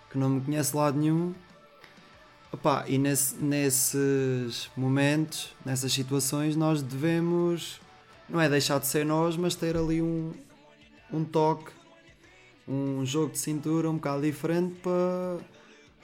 que 0.09 0.16
não 0.16 0.31
me 0.31 0.40
conhece 0.40 0.71
de 0.71 0.76
lado 0.76 0.99
nenhum. 0.99 1.35
Opa, 2.52 2.85
e 2.87 2.97
nesse, 2.97 3.35
nesses 3.37 4.71
momentos, 4.76 5.55
nessas 5.64 5.93
situações, 5.93 6.55
nós 6.55 6.81
devemos, 6.81 7.81
não 8.28 8.40
é 8.40 8.49
deixar 8.49 8.78
de 8.78 8.87
ser 8.87 9.05
nós, 9.05 9.37
mas 9.37 9.57
ter 9.57 9.76
ali 9.76 10.00
um, 10.00 10.33
um 11.12 11.25
toque, 11.25 11.73
um 12.69 13.05
jogo 13.05 13.33
de 13.33 13.38
cintura 13.38 13.90
um 13.90 13.97
bocado 13.97 14.23
diferente 14.23 14.76
para, 14.76 15.38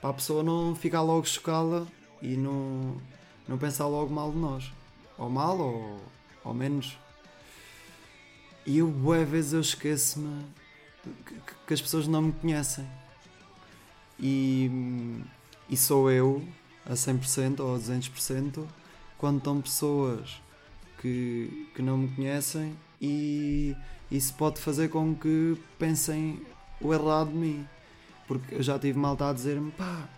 para 0.01 0.11
a 0.11 0.13
pessoa 0.13 0.43
não 0.43 0.75
ficar 0.75 1.03
logo 1.03 1.25
chocada 1.27 1.87
e 2.21 2.37
não, 2.37 3.01
não 3.49 3.59
pensar 3.59 3.87
logo 3.87 4.13
mal 4.13 4.31
de 4.31 4.39
nós. 4.39 4.73
Ou 5.19 5.29
mal, 5.29 5.59
ou, 5.59 6.01
ou 6.45 6.55
menos. 6.55 6.99
E 8.65 8.79
eu, 8.79 8.89
boas 8.89 9.29
vezes, 9.29 9.53
eu 9.53 9.61
esqueço-me 9.61 10.45
que, 11.27 11.55
que, 11.67 11.75
as 11.75 11.81
pessoas 11.81 12.07
não 12.07 12.23
me 12.23 12.33
conhecem. 12.33 12.87
E, 14.19 14.71
e 15.69 15.77
sou 15.77 16.11
eu 16.11 16.47
a 16.87 16.93
100% 16.93 17.61
ou 17.61 17.75
a 17.75 17.79
200% 17.79 18.67
quando 19.19 19.39
estão 19.39 19.61
pessoas 19.61 20.41
que, 21.01 21.69
que 21.75 21.83
não 21.83 21.99
me 21.99 22.09
conhecem 22.15 22.77
e 23.01 23.75
isso 24.11 24.35
pode 24.35 24.61
fazer 24.61 24.89
com 24.89 25.15
que 25.15 25.57
pensem 25.79 26.41
o 26.81 26.95
errado 26.95 27.31
de 27.31 27.37
mim. 27.37 27.69
Porque 28.29 28.55
eu 28.55 28.63
já 28.63 28.79
tive 28.79 28.99
malta 28.99 29.29
a 29.29 29.33
dizer-me, 29.33 29.73
pá, 29.73 30.09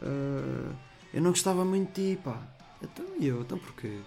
uh, 0.00 0.74
eu 1.16 1.22
não 1.22 1.30
gostava 1.30 1.64
muito 1.64 1.98
de 1.98 2.14
ti, 2.14 2.20
pá. 2.22 2.38
Então, 2.82 3.06
e 3.18 3.26
eu, 3.26 3.40
então 3.40 3.58
porquê? 3.58 4.00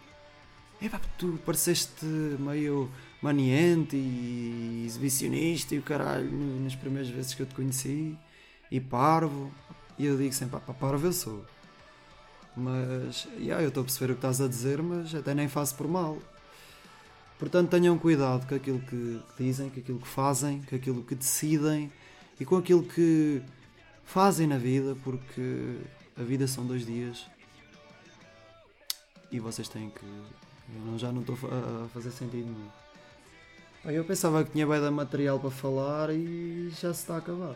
É 0.80 0.88
pá, 0.88 1.02
tu 1.18 1.40
pareceste 1.44 2.06
meio 2.06 2.88
maniente 3.20 3.96
e 3.96 4.84
exibicionista 4.86 5.74
e 5.74 5.80
o 5.80 5.82
caralho 5.82 6.30
nas 6.62 6.76
primeiras 6.76 7.10
vezes 7.10 7.34
que 7.34 7.42
eu 7.42 7.48
te 7.48 7.56
conheci 7.56 8.16
e 8.70 8.80
parvo. 8.80 9.52
E 9.98 10.06
eu 10.06 10.20
digo 10.20 10.32
sempre, 10.36 10.60
pá, 10.60 10.72
parvo 10.72 11.08
eu 11.08 11.12
sou. 11.12 11.44
Mas, 12.56 13.28
yeah, 13.40 13.64
eu 13.64 13.70
estou 13.70 13.82
a 13.82 13.86
perceber 13.86 14.12
o 14.12 14.16
que 14.16 14.20
estás 14.20 14.40
a 14.40 14.48
dizer, 14.48 14.80
mas 14.80 15.16
até 15.16 15.34
nem 15.34 15.48
faço 15.48 15.74
por 15.74 15.88
mal. 15.88 16.20
Portanto, 17.40 17.72
tenham 17.72 17.98
cuidado 17.98 18.48
com 18.48 18.54
aquilo 18.54 18.82
que 18.82 19.20
dizem, 19.36 19.72
com 19.72 19.80
aquilo 19.80 20.00
que 20.00 20.08
fazem, 20.08 20.62
com 20.62 20.76
aquilo 20.76 21.04
que 21.04 21.16
decidem 21.16 21.92
e 22.40 22.46
com 22.46 22.56
aquilo 22.56 22.84
que 22.84 23.42
fazem 24.06 24.46
na 24.46 24.60
vida, 24.60 24.96
porque 25.04 25.80
a 26.20 26.24
vida 26.24 26.48
são 26.48 26.66
dois 26.66 26.86
dias 26.86 27.26
e 29.32 29.40
vocês 29.40 29.70
têm 29.70 29.90
que. 29.90 30.06
Eu 30.86 31.00
já 31.00 31.12
não 31.12 31.22
estou 31.22 31.36
a 31.36 31.88
fazer 31.90 32.12
sentido 32.12 32.46
nenhum. 32.46 32.70
Eu 33.86 34.04
pensava 34.04 34.44
que 34.44 34.52
tinha 34.52 34.68
bem 34.68 34.82
de 34.82 34.90
material 34.90 35.40
para 35.40 35.50
falar 35.50 36.10
e 36.12 36.70
já 36.72 36.94
se 36.94 37.02
está 37.02 37.16
a 37.16 37.18
acabar. 37.18 37.56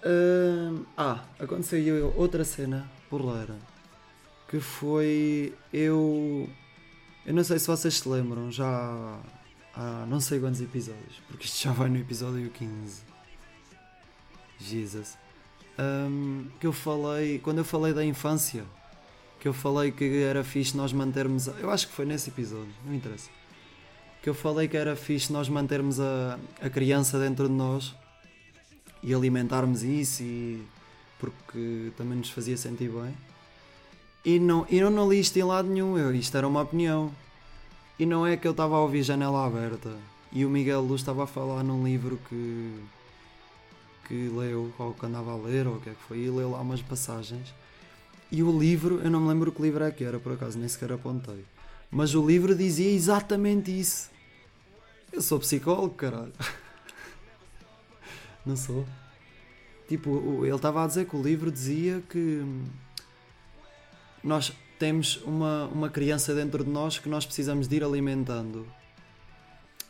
Uh, 0.00 0.86
ah, 0.96 1.24
aconteceu 1.40 2.14
outra 2.16 2.44
cena 2.44 2.88
porleira 3.10 3.56
que 4.48 4.60
foi 4.60 5.54
eu. 5.72 6.48
Eu 7.26 7.34
não 7.34 7.42
sei 7.42 7.58
se 7.58 7.66
vocês 7.66 7.94
se 7.94 8.08
lembram, 8.08 8.52
já 8.52 9.18
há 9.74 10.06
não 10.06 10.20
sei 10.20 10.38
quantos 10.38 10.60
episódios, 10.60 11.20
porque 11.26 11.46
isto 11.46 11.64
já 11.64 11.72
vai 11.72 11.88
no 11.88 11.98
episódio 11.98 12.48
15. 12.50 13.02
Jesus. 14.58 15.27
Um, 15.78 16.46
que 16.58 16.66
eu 16.66 16.72
falei, 16.72 17.38
quando 17.38 17.58
eu 17.58 17.64
falei 17.64 17.92
da 17.92 18.04
infância, 18.04 18.64
que 19.38 19.46
eu 19.46 19.52
falei 19.52 19.92
que 19.92 20.22
era 20.22 20.42
fixe 20.42 20.76
nós 20.76 20.92
mantermos. 20.92 21.46
Eu 21.46 21.70
acho 21.70 21.86
que 21.88 21.94
foi 21.94 22.04
nesse 22.04 22.30
episódio, 22.30 22.72
não 22.84 22.94
interessa. 22.94 23.30
Que 24.22 24.28
eu 24.28 24.34
falei 24.34 24.66
que 24.66 24.76
era 24.76 24.96
fixe 24.96 25.32
nós 25.32 25.48
mantermos 25.48 26.00
a, 26.00 26.38
a 26.60 26.68
criança 26.68 27.18
dentro 27.18 27.48
de 27.48 27.54
nós 27.54 27.94
e 29.02 29.14
alimentarmos 29.14 29.82
isso 29.82 30.22
e 30.22 30.62
porque 31.18 31.92
também 31.96 32.18
nos 32.18 32.30
fazia 32.30 32.56
sentir 32.56 32.90
bem. 32.90 33.14
E 34.24 34.38
não, 34.38 34.66
e 34.68 34.78
eu 34.78 34.90
não 34.90 35.08
li 35.08 35.20
isto 35.20 35.36
em 35.38 35.42
lado 35.42 35.68
nenhum, 35.68 35.96
eu, 35.96 36.14
isto 36.14 36.36
era 36.36 36.46
uma 36.46 36.62
opinião. 36.62 37.12
E 37.98 38.06
não 38.06 38.26
é 38.26 38.36
que 38.36 38.46
eu 38.46 38.52
estava 38.52 38.76
a 38.76 38.80
ouvir 38.80 39.02
janela 39.02 39.46
aberta 39.46 39.96
e 40.32 40.44
o 40.44 40.50
Miguel 40.50 40.82
Luz 40.82 41.00
estava 41.00 41.24
a 41.24 41.26
falar 41.26 41.62
num 41.62 41.84
livro 41.84 42.18
que, 42.28 42.74
que 44.08 44.28
leu, 44.28 44.72
ou 44.78 44.94
que 44.94 45.06
andava 45.06 45.32
a 45.32 45.36
ler, 45.36 45.66
ou 45.66 45.76
o 45.76 45.80
que 45.80 45.90
é 45.90 45.92
que 45.92 46.02
foi, 46.08 46.18
e 46.18 46.30
leu 46.30 46.52
lá 46.52 46.60
umas 46.60 46.80
passagens. 46.80 47.54
E 48.32 48.42
o 48.42 48.58
livro, 48.58 49.00
eu 49.02 49.10
não 49.10 49.20
me 49.20 49.28
lembro 49.28 49.52
que 49.52 49.62
livro 49.62 49.84
é 49.84 49.90
que 49.90 50.02
era, 50.02 50.18
por 50.18 50.32
acaso, 50.32 50.58
nem 50.58 50.66
sequer 50.66 50.92
apontei. 50.92 51.44
Mas 51.90 52.14
o 52.14 52.26
livro 52.26 52.54
dizia 52.54 52.90
exatamente 52.90 53.70
isso. 53.70 54.10
Eu 55.12 55.22
sou 55.22 55.38
psicólogo, 55.38 55.94
caralho. 55.94 56.32
Não 58.44 58.56
sou. 58.56 58.86
Tipo, 59.88 60.44
ele 60.44 60.54
estava 60.54 60.84
a 60.84 60.86
dizer 60.86 61.06
que 61.06 61.16
o 61.16 61.22
livro 61.22 61.50
dizia 61.50 62.02
que 62.10 62.44
nós 64.22 64.52
temos 64.78 65.16
uma, 65.24 65.64
uma 65.66 65.88
criança 65.88 66.34
dentro 66.34 66.62
de 66.62 66.70
nós 66.70 66.98
que 66.98 67.08
nós 67.08 67.24
precisamos 67.24 67.66
de 67.66 67.76
ir 67.76 67.84
alimentando. 67.84 68.66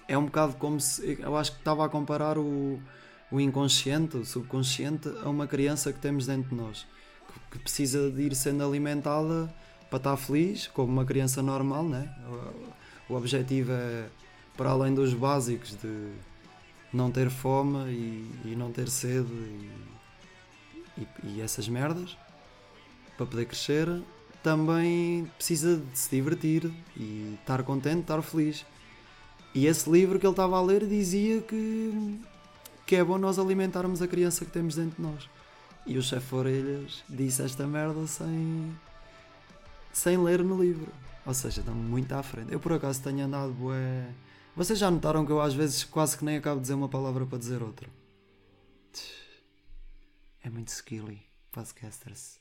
É 0.06 0.16
um 0.16 0.26
bocado 0.26 0.54
como 0.54 0.80
se. 0.80 1.18
Eu 1.20 1.36
acho 1.36 1.52
que 1.52 1.58
estava 1.58 1.84
a 1.84 1.88
comparar 1.88 2.38
o, 2.38 2.80
o 3.30 3.40
inconsciente, 3.40 4.16
o 4.16 4.24
subconsciente, 4.24 5.08
a 5.22 5.28
uma 5.28 5.46
criança 5.46 5.92
que 5.92 5.98
temos 5.98 6.26
dentro 6.26 6.50
de 6.50 6.54
nós. 6.54 6.86
Que, 7.26 7.58
que 7.58 7.58
precisa 7.58 8.10
de 8.10 8.22
ir 8.22 8.34
sendo 8.34 8.64
alimentada 8.64 9.52
para 9.90 9.98
estar 9.98 10.16
feliz, 10.16 10.66
como 10.68 10.92
uma 10.92 11.04
criança 11.04 11.42
normal, 11.42 11.84
né? 11.84 12.14
O, 13.08 13.12
o 13.14 13.16
objetivo 13.16 13.72
é, 13.72 14.06
para 14.56 14.70
além 14.70 14.94
dos 14.94 15.14
básicos, 15.14 15.76
de 15.76 16.12
não 16.92 17.10
ter 17.10 17.30
fome 17.30 17.90
e, 17.90 18.50
e 18.52 18.56
não 18.56 18.72
ter 18.72 18.88
sede 18.88 19.30
e, 19.30 19.70
e, 20.98 21.06
e 21.24 21.40
essas 21.40 21.68
merdas, 21.68 22.16
para 23.16 23.26
poder 23.26 23.46
crescer, 23.46 23.88
também 24.42 25.30
precisa 25.36 25.76
de 25.76 25.98
se 25.98 26.10
divertir 26.10 26.70
e 26.96 27.36
estar 27.40 27.62
contente, 27.62 28.00
estar 28.00 28.22
feliz. 28.22 28.64
E 29.54 29.66
esse 29.66 29.90
livro 29.90 30.18
que 30.18 30.26
ele 30.26 30.32
estava 30.32 30.56
a 30.56 30.62
ler 30.62 30.86
dizia 30.86 31.40
que, 31.40 32.20
que 32.88 32.96
é 32.96 33.04
bom 33.04 33.18
nós 33.18 33.38
alimentarmos 33.38 34.00
a 34.00 34.08
criança 34.08 34.46
que 34.46 34.50
temos 34.50 34.76
dentro 34.76 34.96
de 34.96 35.02
nós. 35.02 35.28
E 35.84 35.98
o 35.98 36.02
chefe 36.02 36.34
Orelhas 36.34 37.04
disse 37.06 37.42
esta 37.42 37.66
merda 37.66 38.06
sem, 38.06 38.74
sem 39.92 40.16
ler 40.16 40.42
no 40.42 40.58
livro. 40.58 40.90
Ou 41.26 41.34
seja, 41.34 41.60
está 41.60 41.70
muito 41.70 42.10
à 42.14 42.22
frente. 42.22 42.50
Eu 42.50 42.58
por 42.58 42.72
acaso 42.72 43.02
tenho 43.02 43.26
andado 43.26 43.52
bué. 43.52 44.10
Vocês 44.56 44.78
já 44.78 44.90
notaram 44.90 45.26
que 45.26 45.30
eu 45.30 45.38
às 45.38 45.52
vezes 45.52 45.84
quase 45.84 46.16
que 46.16 46.24
nem 46.24 46.38
acabo 46.38 46.56
de 46.56 46.62
dizer 46.62 46.74
uma 46.74 46.88
palavra 46.88 47.26
para 47.26 47.36
dizer 47.36 47.62
outra? 47.62 47.90
É 50.42 50.48
muito 50.48 50.68
skilly. 50.68 51.26
Podcasters 51.52 52.38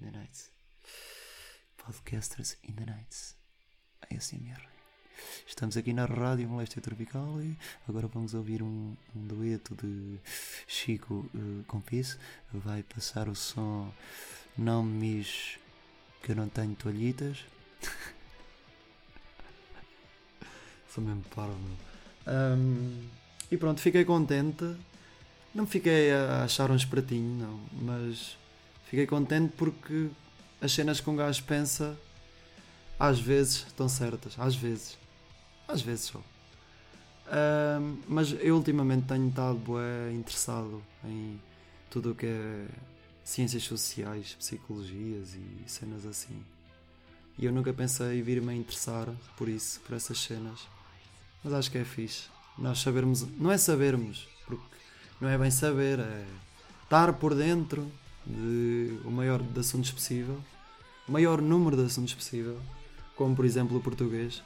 in 0.00 0.06
the 0.06 0.18
nights. 0.18 0.50
Podcasters 1.76 2.56
in 2.66 2.72
the 2.72 2.86
Nights. 2.86 3.36
ASMR. 4.10 4.69
Estamos 5.46 5.76
aqui 5.76 5.92
na 5.92 6.04
Rádio 6.06 6.48
Moléstia 6.48 6.80
Tropical 6.80 7.40
e 7.42 7.56
agora 7.88 8.06
vamos 8.06 8.34
ouvir 8.34 8.62
um, 8.62 8.94
um 9.14 9.26
dueto 9.26 9.74
de 9.74 10.18
Chico 10.66 11.28
uh, 11.34 11.64
com 11.66 11.80
Peace. 11.80 12.16
Vai 12.52 12.82
passar 12.82 13.28
o 13.28 13.34
som 13.34 13.92
Não 14.56 14.82
me 14.82 15.18
mis 15.18 15.58
que 16.22 16.32
eu 16.32 16.36
não 16.36 16.48
tenho 16.48 16.74
toalhitas. 16.74 17.44
Sou 20.94 21.02
mesmo 21.02 21.24
parvo, 21.34 21.58
um, 22.26 23.08
E 23.50 23.56
pronto, 23.56 23.80
fiquei 23.80 24.04
contente. 24.04 24.76
Não 25.54 25.66
fiquei 25.66 26.12
a 26.12 26.44
achar 26.44 26.70
um 26.70 26.76
esperatinho, 26.76 27.36
não, 27.38 27.60
mas 27.82 28.38
fiquei 28.84 29.06
contente 29.06 29.52
porque 29.56 30.08
as 30.60 30.72
cenas 30.72 31.00
que 31.00 31.10
um 31.10 31.16
gajo 31.16 31.42
pensa 31.44 31.98
às 32.98 33.18
vezes 33.18 33.66
estão 33.66 33.88
certas, 33.88 34.38
às 34.38 34.54
vezes. 34.54 34.99
Às 35.70 35.82
vezes 35.82 36.06
só. 36.06 36.18
Uh, 36.18 37.98
mas 38.08 38.32
eu 38.40 38.56
ultimamente 38.56 39.06
tenho 39.06 39.28
estado 39.28 39.56
bué, 39.56 40.12
interessado 40.12 40.82
em 41.04 41.40
tudo 41.88 42.10
o 42.10 42.14
que 42.14 42.26
é 42.26 42.66
ciências 43.22 43.62
sociais, 43.62 44.34
psicologias 44.34 45.34
e 45.34 45.70
cenas 45.70 46.04
assim. 46.04 46.42
E 47.38 47.44
eu 47.44 47.52
nunca 47.52 47.72
pensei 47.72 48.20
vir-me 48.20 48.50
a 48.50 48.54
interessar 48.54 49.06
por 49.36 49.48
isso, 49.48 49.80
por 49.80 49.94
essas 49.94 50.18
cenas. 50.18 50.66
Mas 51.44 51.52
acho 51.52 51.70
que 51.70 51.78
é 51.78 51.84
fixe. 51.84 52.24
Nós 52.58 52.80
sabermos, 52.80 53.26
não 53.38 53.52
é 53.52 53.56
sabermos, 53.56 54.28
porque 54.44 54.76
não 55.20 55.28
é 55.28 55.38
bem 55.38 55.50
saber, 55.50 56.00
é 56.00 56.26
estar 56.82 57.12
por 57.14 57.34
dentro 57.34 57.90
de 58.26 58.98
o 59.04 59.10
maior 59.10 59.40
de 59.40 59.60
assuntos 59.60 59.92
possível, 59.92 60.38
o 61.08 61.12
maior 61.12 61.40
número 61.40 61.76
de 61.76 61.84
assuntos 61.84 62.12
possível, 62.12 62.60
como 63.14 63.36
por 63.36 63.44
exemplo 63.44 63.78
o 63.78 63.80
português. 63.80 64.42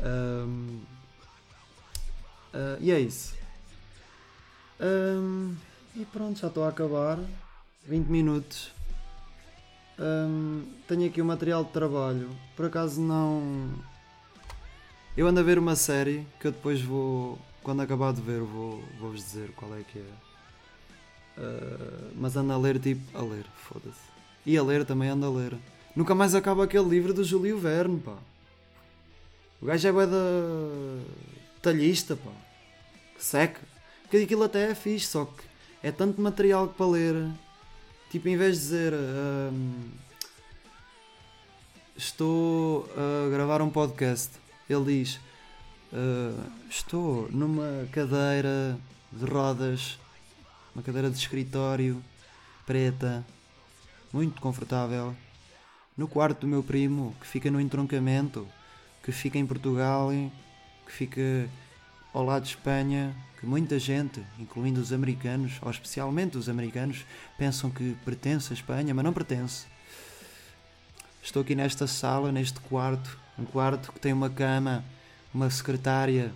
Um, 0.00 0.80
uh, 2.52 2.54
ah, 2.54 2.76
e 2.80 2.90
é 2.90 3.00
isso. 3.00 3.34
Um, 4.80 5.56
e 5.96 6.04
pronto, 6.04 6.38
já 6.38 6.48
estou 6.48 6.64
a 6.64 6.68
acabar. 6.68 7.18
20 7.86 8.06
minutos. 8.06 8.70
Um, 9.98 10.64
tenho 10.86 11.06
aqui 11.06 11.20
o 11.20 11.24
material 11.24 11.64
de 11.64 11.70
trabalho. 11.70 12.30
Por 12.54 12.66
acaso 12.66 13.00
não. 13.00 13.74
Eu 15.16 15.26
ando 15.26 15.40
a 15.40 15.42
ver 15.42 15.58
uma 15.58 15.74
série 15.74 16.24
que 16.38 16.46
eu 16.46 16.52
depois 16.52 16.80
vou, 16.80 17.36
quando 17.62 17.80
acabar 17.80 18.12
de 18.12 18.20
ver, 18.20 18.40
vou, 18.40 18.80
vou-vos 19.00 19.24
dizer 19.24 19.50
qual 19.56 19.74
é 19.74 19.82
que 19.82 19.98
é. 19.98 20.28
Uh, 21.40 22.12
mas 22.14 22.36
anda 22.36 22.54
a 22.54 22.58
ler, 22.58 22.78
tipo, 22.78 23.18
a 23.18 23.22
ler, 23.22 23.44
foda-se. 23.54 24.08
E 24.46 24.56
a 24.56 24.62
ler 24.62 24.84
também 24.84 25.08
anda 25.08 25.26
a 25.26 25.30
ler. 25.30 25.56
Nunca 25.96 26.14
mais 26.14 26.34
acaba 26.34 26.64
aquele 26.64 26.88
livro 26.88 27.12
do 27.12 27.24
Júlio 27.24 27.58
Verne, 27.58 27.98
pá. 27.98 28.16
O 29.60 29.66
gajo 29.66 29.88
é 29.88 29.92
bué 29.92 30.06
da 30.06 30.16
talhista, 31.60 32.16
pá. 32.16 32.30
Seca. 33.18 33.60
Porque 34.02 34.18
aquilo 34.18 34.44
até 34.44 34.70
é 34.70 34.74
fixe, 34.74 35.06
só 35.06 35.24
que 35.24 35.42
é 35.82 35.90
tanto 35.90 36.20
material 36.20 36.68
para 36.68 36.86
ler. 36.86 37.30
Tipo, 38.10 38.28
em 38.28 38.36
vez 38.36 38.56
de 38.56 38.62
dizer 38.62 38.94
um, 38.94 39.90
estou 41.96 42.88
a 42.96 43.28
gravar 43.28 43.60
um 43.60 43.68
podcast, 43.68 44.30
ele 44.70 44.84
diz 44.84 45.20
uh, 45.92 46.50
estou 46.70 47.28
numa 47.30 47.86
cadeira 47.92 48.78
de 49.12 49.24
rodas, 49.24 49.98
uma 50.74 50.82
cadeira 50.82 51.10
de 51.10 51.18
escritório 51.18 52.02
preta, 52.64 53.26
muito 54.12 54.40
confortável, 54.40 55.14
no 55.96 56.06
quarto 56.06 56.42
do 56.42 56.46
meu 56.46 56.62
primo, 56.62 57.14
que 57.20 57.26
fica 57.26 57.50
no 57.50 57.60
entroncamento, 57.60 58.46
que 59.02 59.12
fica 59.12 59.38
em 59.38 59.46
Portugal, 59.46 60.10
que 60.86 60.92
fica 60.92 61.48
ao 62.12 62.24
lado 62.24 62.42
de 62.42 62.50
Espanha, 62.50 63.14
que 63.38 63.46
muita 63.46 63.78
gente, 63.78 64.22
incluindo 64.38 64.80
os 64.80 64.92
americanos, 64.92 65.58
ou 65.62 65.70
especialmente 65.70 66.36
os 66.36 66.48
americanos, 66.48 67.04
pensam 67.36 67.70
que 67.70 67.96
pertence 68.04 68.52
à 68.52 68.54
Espanha, 68.54 68.94
mas 68.94 69.04
não 69.04 69.12
pertence. 69.12 69.66
Estou 71.22 71.42
aqui 71.42 71.54
nesta 71.54 71.86
sala, 71.86 72.32
neste 72.32 72.58
quarto, 72.60 73.18
um 73.38 73.44
quarto 73.44 73.92
que 73.92 74.00
tem 74.00 74.12
uma 74.12 74.28
cama, 74.30 74.84
uma 75.32 75.48
secretária, 75.50 76.32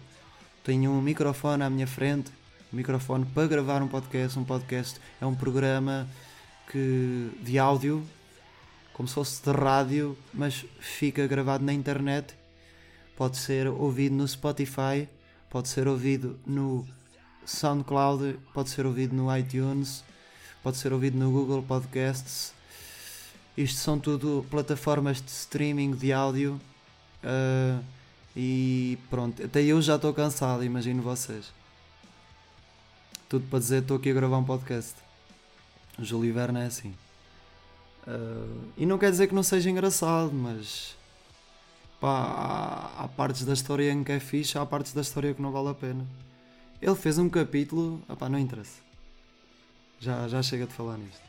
tenho 0.62 0.92
um 0.92 1.00
microfone 1.00 1.62
à 1.64 1.70
minha 1.70 1.86
frente, 1.86 2.30
um 2.72 2.76
microfone 2.76 3.24
para 3.26 3.48
gravar 3.48 3.82
um 3.82 3.88
podcast. 3.88 4.38
Um 4.38 4.44
podcast 4.44 5.00
é 5.20 5.26
um 5.26 5.34
programa 5.34 6.08
que 6.70 7.30
de 7.42 7.58
áudio, 7.58 8.06
como 8.92 9.08
se 9.08 9.14
fosse 9.14 9.42
de 9.42 9.50
rádio, 9.50 10.16
mas 10.32 10.64
fica 10.78 11.26
gravado 11.26 11.64
na 11.64 11.72
internet. 11.72 12.41
Pode 13.16 13.36
ser 13.36 13.68
ouvido 13.68 14.14
no 14.14 14.26
Spotify 14.26 15.08
pode 15.52 15.68
ser 15.68 15.86
ouvido 15.86 16.40
no 16.46 16.86
SoundCloud, 17.44 18.38
pode 18.54 18.70
ser 18.70 18.86
ouvido 18.86 19.14
no 19.14 19.36
iTunes, 19.36 20.02
pode 20.62 20.78
ser 20.78 20.94
ouvido 20.94 21.18
no 21.18 21.30
Google 21.30 21.62
Podcasts. 21.62 22.54
Isto 23.54 23.78
são 23.78 23.98
tudo 23.98 24.46
plataformas 24.48 25.20
de 25.20 25.30
streaming 25.30 25.90
de 25.94 26.10
áudio. 26.10 26.58
Uh, 27.22 27.84
e 28.34 28.98
pronto, 29.10 29.44
até 29.44 29.62
eu 29.62 29.82
já 29.82 29.96
estou 29.96 30.14
cansado, 30.14 30.64
imagino 30.64 31.02
vocês. 31.02 31.52
Tudo 33.28 33.46
para 33.50 33.58
dizer, 33.58 33.82
estou 33.82 33.98
aqui 33.98 34.08
a 34.08 34.14
gravar 34.14 34.38
um 34.38 34.44
podcast. 34.44 34.94
O 35.98 36.04
Júlio 36.04 36.32
Verne 36.32 36.60
é 36.60 36.64
assim. 36.64 36.94
Uh, 38.06 38.68
e 38.78 38.86
não 38.86 38.96
quer 38.96 39.10
dizer 39.10 39.26
que 39.26 39.34
não 39.34 39.42
seja 39.42 39.68
engraçado, 39.68 40.32
mas 40.32 40.96
Pá, 42.02 42.90
há, 42.98 43.04
há, 43.04 43.08
partes 43.08 43.44
da 43.44 43.52
história 43.52 43.92
em 43.92 44.02
que 44.02 44.10
é 44.10 44.18
fixe, 44.18 44.58
há 44.58 44.66
partes 44.66 44.92
da 44.92 45.02
história 45.02 45.32
que 45.32 45.40
não 45.40 45.52
vale 45.52 45.68
a 45.68 45.74
pena. 45.74 46.04
Ele 46.80 46.96
fez 46.96 47.16
um 47.16 47.28
capítulo, 47.28 48.02
opá, 48.08 48.28
não 48.28 48.40
interessa. 48.40 48.80
Já, 50.00 50.26
já 50.26 50.42
chega 50.42 50.66
de 50.66 50.72
falar 50.72 50.98
nisto. 50.98 51.22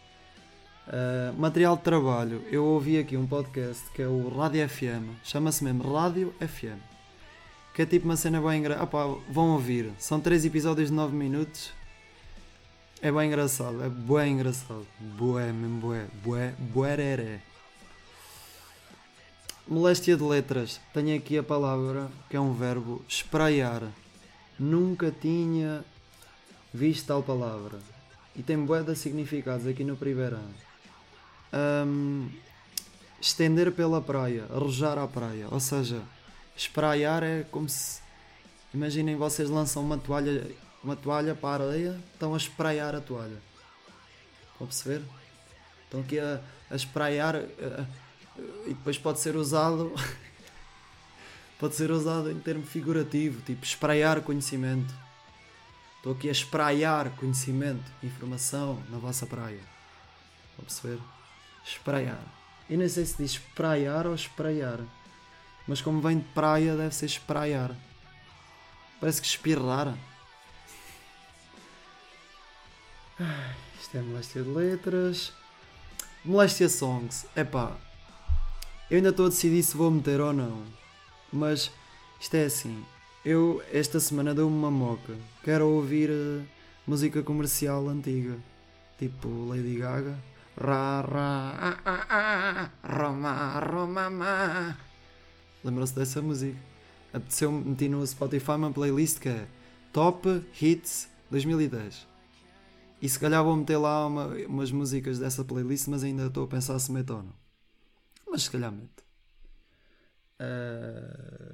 Uh, 0.88 1.40
material 1.40 1.78
de 1.78 1.84
trabalho. 1.84 2.44
Eu 2.52 2.66
ouvi 2.66 2.98
aqui 2.98 3.16
um 3.16 3.28
podcast 3.28 3.88
que 3.92 4.02
é 4.02 4.08
o 4.08 4.36
Rádio 4.36 4.68
FM. 4.68 5.14
Chama-se 5.24 5.64
mesmo 5.64 5.94
Rádio 5.94 6.34
FM. 6.40 6.82
Que 7.76 7.84
é 7.84 7.86
tipo 7.86 8.06
uma 8.06 8.18
cena 8.18 8.42
bem 8.42 8.58
engraçada. 8.58 8.90
Vão 9.30 9.52
ouvir. 9.52 9.92
São 10.00 10.20
3 10.20 10.44
episódios 10.44 10.90
de 10.90 10.96
9 10.96 11.16
minutos. 11.16 11.72
É 13.00 13.12
bem 13.12 13.28
engraçado. 13.28 13.80
É 13.84 13.90
bem 13.90 14.34
engraçado. 14.34 14.88
Bué, 15.00 15.54
mesmo 15.54 15.80
bué. 15.82 16.08
Bué, 16.24 16.56
bué, 16.58 17.42
Moléstia 19.66 20.18
de 20.18 20.24
letras. 20.24 20.82
Tenho 20.94 21.18
aqui 21.18 21.38
a 21.38 21.44
palavra 21.44 22.12
que 22.30 22.36
é 22.36 22.40
um 22.40 22.54
verbo 22.54 23.02
espraiar. 23.08 23.82
Nunca 24.60 25.10
tinha 25.10 25.86
visto 26.74 27.08
tal 27.08 27.24
palavra. 27.24 27.80
E 28.36 28.44
tem 28.44 28.58
bué 28.58 28.84
de 28.84 28.94
significados 28.94 29.66
aqui 29.66 29.86
no 29.86 29.96
primeiro 29.96 30.36
ano. 30.36 30.54
Um, 31.88 32.30
estender 33.22 33.72
pela 33.72 34.02
praia, 34.02 34.44
arrojar 34.54 34.98
à 34.98 35.08
praia. 35.08 35.48
Ou 35.50 35.62
seja, 35.62 36.02
espraiar 36.58 37.24
é 37.24 37.44
como 37.44 37.70
se. 37.70 38.02
Imaginem 38.74 39.16
vocês 39.16 39.50
lançam 39.50 39.82
uma 39.82 39.98
toalha, 39.98 40.46
uma 40.84 40.98
toalha 40.98 41.36
para 41.36 41.64
a 41.64 41.68
areia, 41.68 41.98
estão 42.12 42.34
a 42.34 42.38
espraiar 42.38 42.96
a 42.96 43.00
toalha. 43.00 43.38
Estão 44.52 44.66
a 44.66 44.68
perceber? 44.68 45.02
Estão 45.86 46.02
aqui 46.02 46.20
a, 46.20 46.42
a 46.70 46.76
espraiar. 46.76 47.38
A, 47.38 48.03
e 48.38 48.70
depois 48.70 48.98
pode 48.98 49.20
ser 49.20 49.36
usado 49.36 49.94
pode 51.60 51.76
ser 51.76 51.92
usado 51.92 52.32
em 52.32 52.40
termo 52.40 52.66
figurativo, 52.66 53.42
tipo 53.42 53.64
espraiar 53.64 54.22
conhecimento. 54.22 54.94
Estou 55.98 56.14
aqui 56.14 56.28
a 56.28 56.34
espraiar 56.34 57.10
conhecimento, 57.16 57.90
informação 58.04 58.84
na 58.90 58.98
vossa 58.98 59.26
praia. 59.26 59.62
A 60.60 60.62
perceber? 60.62 61.00
Espraiar. 61.66 62.22
E 62.70 62.76
nem 62.76 62.90
sei 62.90 63.06
se 63.06 63.16
diz 63.18 63.32
espraiar 63.32 64.06
ou 64.08 64.14
espraiar. 64.14 64.80
Mas 65.66 65.82
como 65.82 66.02
vem 66.02 66.20
de 66.20 66.26
praia, 66.34 66.76
deve 66.76 66.94
ser 66.94 67.06
espraiar. 67.06 67.74
Parece 69.00 69.22
que 69.22 69.28
espirrar. 69.28 69.98
isto 73.80 73.98
é 73.98 74.02
moléstia 74.02 74.44
de 74.44 74.50
letras. 74.50 75.32
Moléstia 76.26 76.68
songs. 76.68 77.26
Epá, 77.36 77.78
eu 78.94 78.98
ainda 78.98 79.10
estou 79.10 79.26
a 79.26 79.30
decidir 79.30 79.64
se 79.64 79.76
vou 79.76 79.90
meter 79.90 80.22
ou 80.22 80.32
não. 80.32 80.62
Mas 81.32 81.72
isto 82.22 82.36
é 82.36 82.46
assim. 82.46 82.86
Eu 83.26 83.60
esta 83.72 84.00
semana 84.00 84.36
dou-me 84.36 84.56
uma 84.56 84.70
moca. 84.70 85.16
Quero 85.44 85.68
ouvir 85.68 86.12
uh, 86.12 86.44
música 86.86 87.24
comercial 87.24 87.90
antiga. 87.90 88.38
Tipo 89.00 89.28
Lady 89.50 89.78
Gaga. 89.78 90.16
Ra 90.56 91.02
ra 91.02 91.58
ah, 91.60 91.80
ah, 91.84 92.06
ah, 92.08 92.70
Roma 92.84 93.60
Roma 93.62 94.12
ma. 94.12 94.78
Lembram-se 95.64 95.96
dessa 95.96 96.22
música? 96.22 96.56
Apeteceu 97.12 97.52
meti 97.52 97.90
no 97.90 98.06
Spotify 98.06 98.52
uma 98.52 98.72
playlist 98.72 99.18
que 99.20 99.30
é 99.30 99.48
Top 99.92 100.30
Hits 100.62 101.10
2010. 101.32 102.08
E 103.02 103.10
se 103.10 103.20
calhar 103.20 103.44
vou 103.44 103.56
meter 103.56 103.78
lá 103.78 104.06
uma, 104.06 104.28
umas 104.48 104.72
músicas 104.72 105.18
dessa 105.18 105.44
playlist, 105.44 105.88
mas 105.88 106.04
ainda 106.04 106.28
estou 106.28 106.44
a 106.44 106.48
pensar 106.48 106.78
se 106.78 106.92
meto 106.92 107.16
ou 107.16 107.24
não. 107.24 107.43
Mas 108.34 108.44
se 108.46 108.52
calhar 108.52 108.72
mete. 108.72 109.04
Uh... 110.42 111.54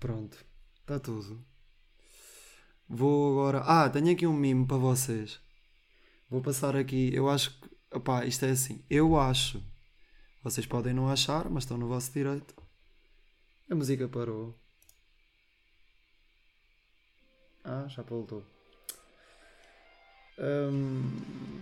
Pronto. 0.00 0.36
Está 0.80 0.98
tudo. 0.98 1.46
Vou 2.88 3.30
agora. 3.30 3.60
Ah, 3.60 3.88
tenho 3.88 4.10
aqui 4.10 4.26
um 4.26 4.32
mimo 4.32 4.66
para 4.66 4.76
vocês. 4.76 5.40
Vou 6.28 6.42
passar 6.42 6.74
aqui. 6.74 7.14
Eu 7.14 7.30
acho 7.30 7.56
que. 7.60 7.70
Opá, 7.92 8.26
isto 8.26 8.44
é 8.44 8.50
assim. 8.50 8.84
Eu 8.90 9.16
acho. 9.16 9.62
Vocês 10.42 10.66
podem 10.66 10.92
não 10.92 11.08
achar, 11.08 11.48
mas 11.48 11.62
estão 11.62 11.78
no 11.78 11.86
vosso 11.86 12.12
direito. 12.12 12.52
A 13.70 13.74
música 13.76 14.08
parou. 14.08 14.58
Ah, 17.62 17.86
já 17.86 18.02
voltou. 18.02 18.44
Um... 20.40 21.54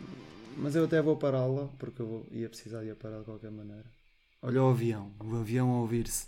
Mas 0.56 0.74
eu 0.74 0.84
até 0.84 1.00
vou 1.00 1.16
pará-la, 1.16 1.68
porque 1.78 2.02
eu 2.02 2.06
vou, 2.06 2.26
ia 2.30 2.48
precisar 2.48 2.82
de 2.82 2.90
a 2.90 2.96
parar 2.96 3.18
de 3.18 3.24
qualquer 3.24 3.50
maneira. 3.50 3.84
Olha 4.40 4.62
o 4.62 4.68
avião, 4.68 5.12
o 5.20 5.36
avião 5.36 5.70
a 5.70 5.80
ouvir-se. 5.80 6.26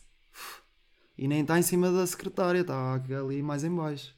E 1.16 1.28
nem 1.28 1.42
está 1.42 1.58
em 1.58 1.62
cima 1.62 1.90
da 1.92 2.06
secretária, 2.06 2.60
está 2.60 2.94
ali 2.94 3.42
mais 3.42 3.64
em 3.64 3.74
baixo. 3.74 4.14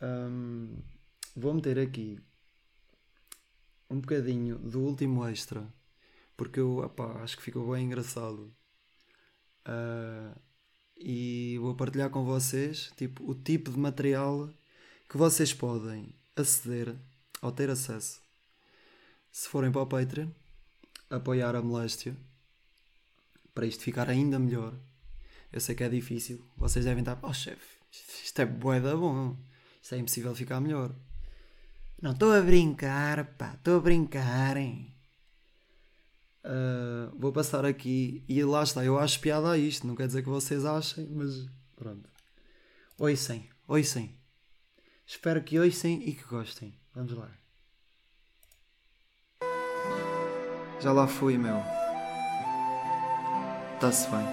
Um, 0.00 0.76
vou 1.36 1.54
meter 1.54 1.78
aqui 1.78 2.20
um 3.88 4.00
bocadinho 4.00 4.58
do 4.58 4.80
último 4.80 5.26
extra, 5.26 5.66
porque 6.36 6.60
eu 6.60 6.78
opá, 6.78 7.22
acho 7.22 7.36
que 7.36 7.42
ficou 7.42 7.72
bem 7.72 7.86
engraçado. 7.86 8.52
Uh, 9.66 10.38
e 10.96 11.58
vou 11.58 11.74
partilhar 11.74 12.10
com 12.10 12.24
vocês 12.24 12.92
tipo, 12.96 13.28
o 13.28 13.34
tipo 13.34 13.70
de 13.70 13.78
material 13.78 14.48
que 15.08 15.16
vocês 15.16 15.52
podem 15.52 16.14
aceder 16.36 16.94
ou 17.42 17.50
ter 17.50 17.70
acesso 17.70 18.29
se 19.30 19.48
forem 19.48 19.70
para 19.70 19.82
o 19.82 19.86
Patreon, 19.86 20.28
apoiar 21.08 21.54
a 21.54 21.62
moléstia 21.62 22.16
para 23.54 23.66
isto 23.66 23.82
ficar 23.82 24.08
ainda 24.08 24.38
melhor. 24.38 24.74
Eu 25.52 25.60
sei 25.60 25.74
que 25.74 25.84
é 25.84 25.88
difícil. 25.88 26.44
Vocês 26.56 26.84
devem 26.84 27.02
estar, 27.02 27.18
oh 27.22 27.32
chefe, 27.32 27.78
isto 28.24 28.40
é 28.40 28.46
boeda 28.46 28.96
bom. 28.96 29.36
Isto 29.82 29.94
é 29.94 29.98
impossível 29.98 30.34
ficar 30.34 30.60
melhor. 30.60 30.94
Não, 32.00 32.12
estou 32.12 32.32
a 32.32 32.40
brincar, 32.40 33.24
pá, 33.36 33.54
estou 33.54 33.78
a 33.78 33.80
brincar, 33.80 34.56
hein? 34.56 34.94
Uh, 36.44 37.14
vou 37.18 37.32
passar 37.32 37.64
aqui 37.64 38.24
e 38.28 38.42
lá 38.42 38.62
está. 38.62 38.84
Eu 38.84 38.98
acho 38.98 39.20
piada 39.20 39.50
a 39.50 39.58
isto, 39.58 39.86
não 39.86 39.94
quer 39.94 40.06
dizer 40.06 40.22
que 40.22 40.28
vocês 40.28 40.64
achem, 40.64 41.06
mas 41.10 41.46
pronto. 41.76 42.08
Oissem, 42.98 43.48
oissem. 43.66 44.16
Espero 45.06 45.42
que 45.42 45.58
ouçem 45.58 46.08
e 46.08 46.14
que 46.14 46.24
gostem. 46.24 46.74
Vamos 46.94 47.12
lá. 47.12 47.39
Já 50.80 50.92
lá 50.92 51.06
fui, 51.06 51.36
meu. 51.36 51.62
Está-se 53.74 54.08
bem. 54.08 54.26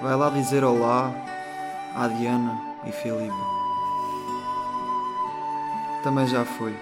Vai 0.00 0.14
lá 0.14 0.30
dizer 0.30 0.62
olá 0.62 1.12
à 1.96 2.06
Diana 2.06 2.56
e 2.86 2.92
Filipe. 2.92 3.34
Também 6.04 6.26
já 6.28 6.44
fui. 6.44 6.76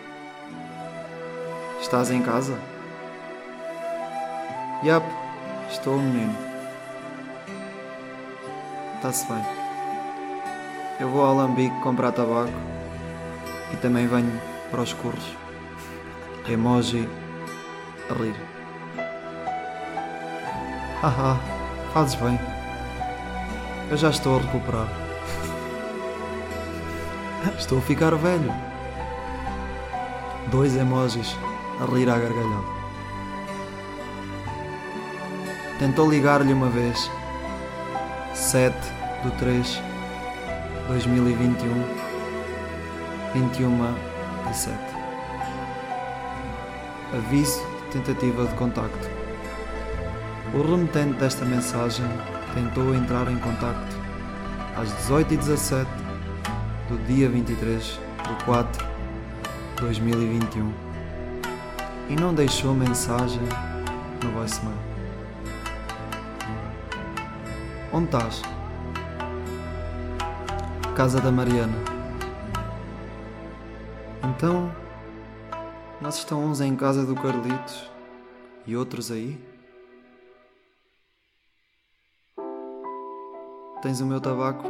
Estás 1.80 2.10
em 2.10 2.20
casa? 2.20 2.58
Yap, 4.84 5.04
estou, 5.70 5.96
menino. 5.98 6.36
Está-se 8.96 9.26
bem. 9.32 9.44
Eu 11.00 11.08
vou 11.08 11.24
ao 11.24 11.34
Lambique 11.34 11.80
comprar 11.80 12.12
tabaco 12.12 12.52
e 13.72 13.76
também 13.76 14.06
venho 14.06 14.40
para 14.70 14.82
os 14.82 14.92
curros. 14.92 15.41
Emoji 16.48 17.08
a 18.10 18.14
rir. 18.14 18.34
Haha, 21.00 21.38
fazes 21.92 22.14
bem. 22.16 22.38
Eu 23.90 23.96
já 23.96 24.10
estou 24.10 24.36
a 24.36 24.40
recuperar. 24.40 24.88
Estou 27.56 27.78
a 27.78 27.82
ficar 27.82 28.14
velho. 28.16 28.52
Dois 30.50 30.76
emojis 30.76 31.36
a 31.80 31.84
rir 31.84 32.08
à 32.10 32.18
gargalhada. 32.18 32.82
Tentou 35.78 36.10
ligar-lhe 36.10 36.52
uma 36.52 36.68
vez. 36.68 37.10
7 38.34 38.74
do 39.22 39.30
3 39.32 39.80
2021 40.88 41.68
21 43.34 43.94
e 44.50 44.54
7 44.54 44.91
Aviso 47.14 47.60
de 47.92 47.98
tentativa 47.98 48.46
de 48.46 48.54
contacto. 48.54 49.10
O 50.54 50.62
remetente 50.62 51.18
desta 51.18 51.44
mensagem 51.44 52.06
tentou 52.54 52.94
entrar 52.94 53.30
em 53.30 53.38
contacto 53.38 53.96
às 54.76 54.88
18h17 55.06 55.86
do 56.88 56.96
dia 57.06 57.28
23 57.28 57.82
de 57.82 58.44
4 58.46 58.86
de 59.76 59.82
2021 59.82 60.72
e 62.08 62.16
não 62.16 62.34
deixou 62.34 62.74
mensagem 62.74 63.42
no 64.24 64.30
voicemail. 64.30 64.76
Onde 67.92 68.06
estás? 68.06 68.42
Casa 70.96 71.20
da 71.20 71.30
Mariana. 71.30 71.76
Então, 74.24 74.70
nós 76.02 76.16
estão 76.16 76.44
uns 76.44 76.60
em 76.60 76.74
casa 76.74 77.06
do 77.06 77.14
Carlitos 77.14 77.88
e 78.66 78.76
outros 78.76 79.12
aí? 79.12 79.38
Tens 83.80 84.00
o 84.00 84.06
meu 84.06 84.20
tabaco? 84.20 84.66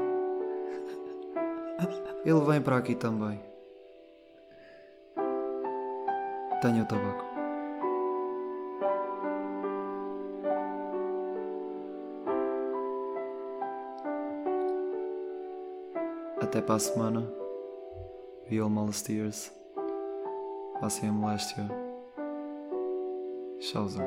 Ele 2.22 2.40
vem 2.40 2.60
para 2.60 2.76
aqui 2.76 2.94
também. 2.94 3.42
Tenho 6.60 6.82
o 6.82 6.86
tabaco. 6.86 7.24
Até 16.42 16.60
para 16.60 16.74
a 16.74 16.78
semana. 16.78 17.26
Viol 18.48 18.68
Molesteers. 18.68 19.61
Passem 20.80 21.08
a 21.08 21.12
moléstia. 21.12 21.68
Tchauzão. 23.60 24.06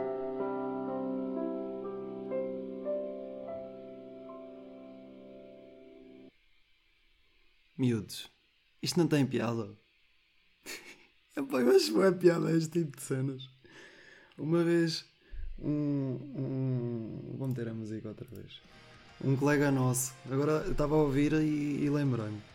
Miúdos, 7.78 8.30
isto 8.82 9.00
não 9.00 9.08
tem 9.08 9.26
piada. 9.26 9.70
Epá, 11.36 11.60
eu 11.60 11.76
acho 11.76 12.02
é 12.04 12.12
piada 12.12 12.52
este 12.56 12.82
tipo 12.84 12.98
de 12.98 13.04
cenas. 13.04 13.50
Uma 14.38 14.64
vez, 14.64 15.06
um, 15.60 16.20
um. 16.36 17.36
Vou 17.38 17.48
meter 17.48 17.70
a 17.70 17.74
música 17.74 18.10
outra 18.10 18.28
vez. 18.32 18.62
Um 19.24 19.36
colega 19.36 19.72
nosso, 19.72 20.14
agora 20.30 20.70
estava 20.70 20.96
a 20.96 21.00
ouvir 21.00 21.34
e, 21.34 21.84
e 21.84 21.90
lembrei-me. 21.90 22.55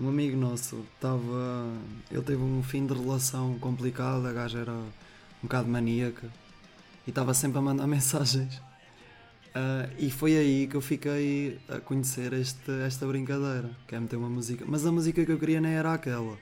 Um 0.00 0.08
amigo 0.08 0.36
nosso 0.36 0.84
estava. 0.94 1.72
Ele 2.10 2.22
teve 2.22 2.42
um 2.42 2.62
fim 2.62 2.86
de 2.86 2.94
relação 2.94 3.58
complicado, 3.58 4.26
a 4.26 4.32
gaja 4.32 4.58
era 4.58 4.72
um 4.72 4.90
bocado 5.42 5.68
maníaca 5.68 6.28
e 7.06 7.10
estava 7.10 7.32
sempre 7.34 7.58
a 7.58 7.62
mandar 7.62 7.86
mensagens. 7.88 8.56
Uh, 9.54 9.88
e 9.98 10.10
foi 10.10 10.36
aí 10.36 10.66
que 10.66 10.74
eu 10.74 10.80
fiquei 10.80 11.60
a 11.68 11.78
conhecer 11.78 12.32
este, 12.32 12.72
esta 12.84 13.06
brincadeira, 13.06 13.70
que 13.86 13.94
é 13.94 14.00
meter 14.00 14.16
uma 14.16 14.28
música. 14.28 14.64
Mas 14.66 14.84
a 14.84 14.90
música 14.90 15.24
que 15.24 15.30
eu 15.30 15.38
queria 15.38 15.60
nem 15.60 15.72
era 15.74 15.92
aquela. 15.92 16.36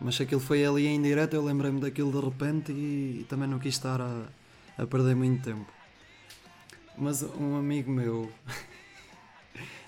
Mas 0.00 0.18
aquilo 0.18 0.40
foi 0.40 0.64
ali 0.64 0.86
em 0.86 1.00
direto, 1.00 1.34
eu 1.34 1.44
lembrei-me 1.44 1.78
daquilo 1.78 2.10
de 2.10 2.26
repente 2.26 2.72
e, 2.72 3.20
e, 3.20 3.26
também 3.28 3.46
não 3.46 3.58
quis 3.58 3.74
estar 3.74 4.00
a, 4.00 4.24
a 4.78 4.86
perder 4.86 5.14
muito 5.14 5.44
tempo. 5.44 5.70
Mas 6.96 7.22
um 7.22 7.56
amigo 7.56 7.90
meu, 7.90 8.32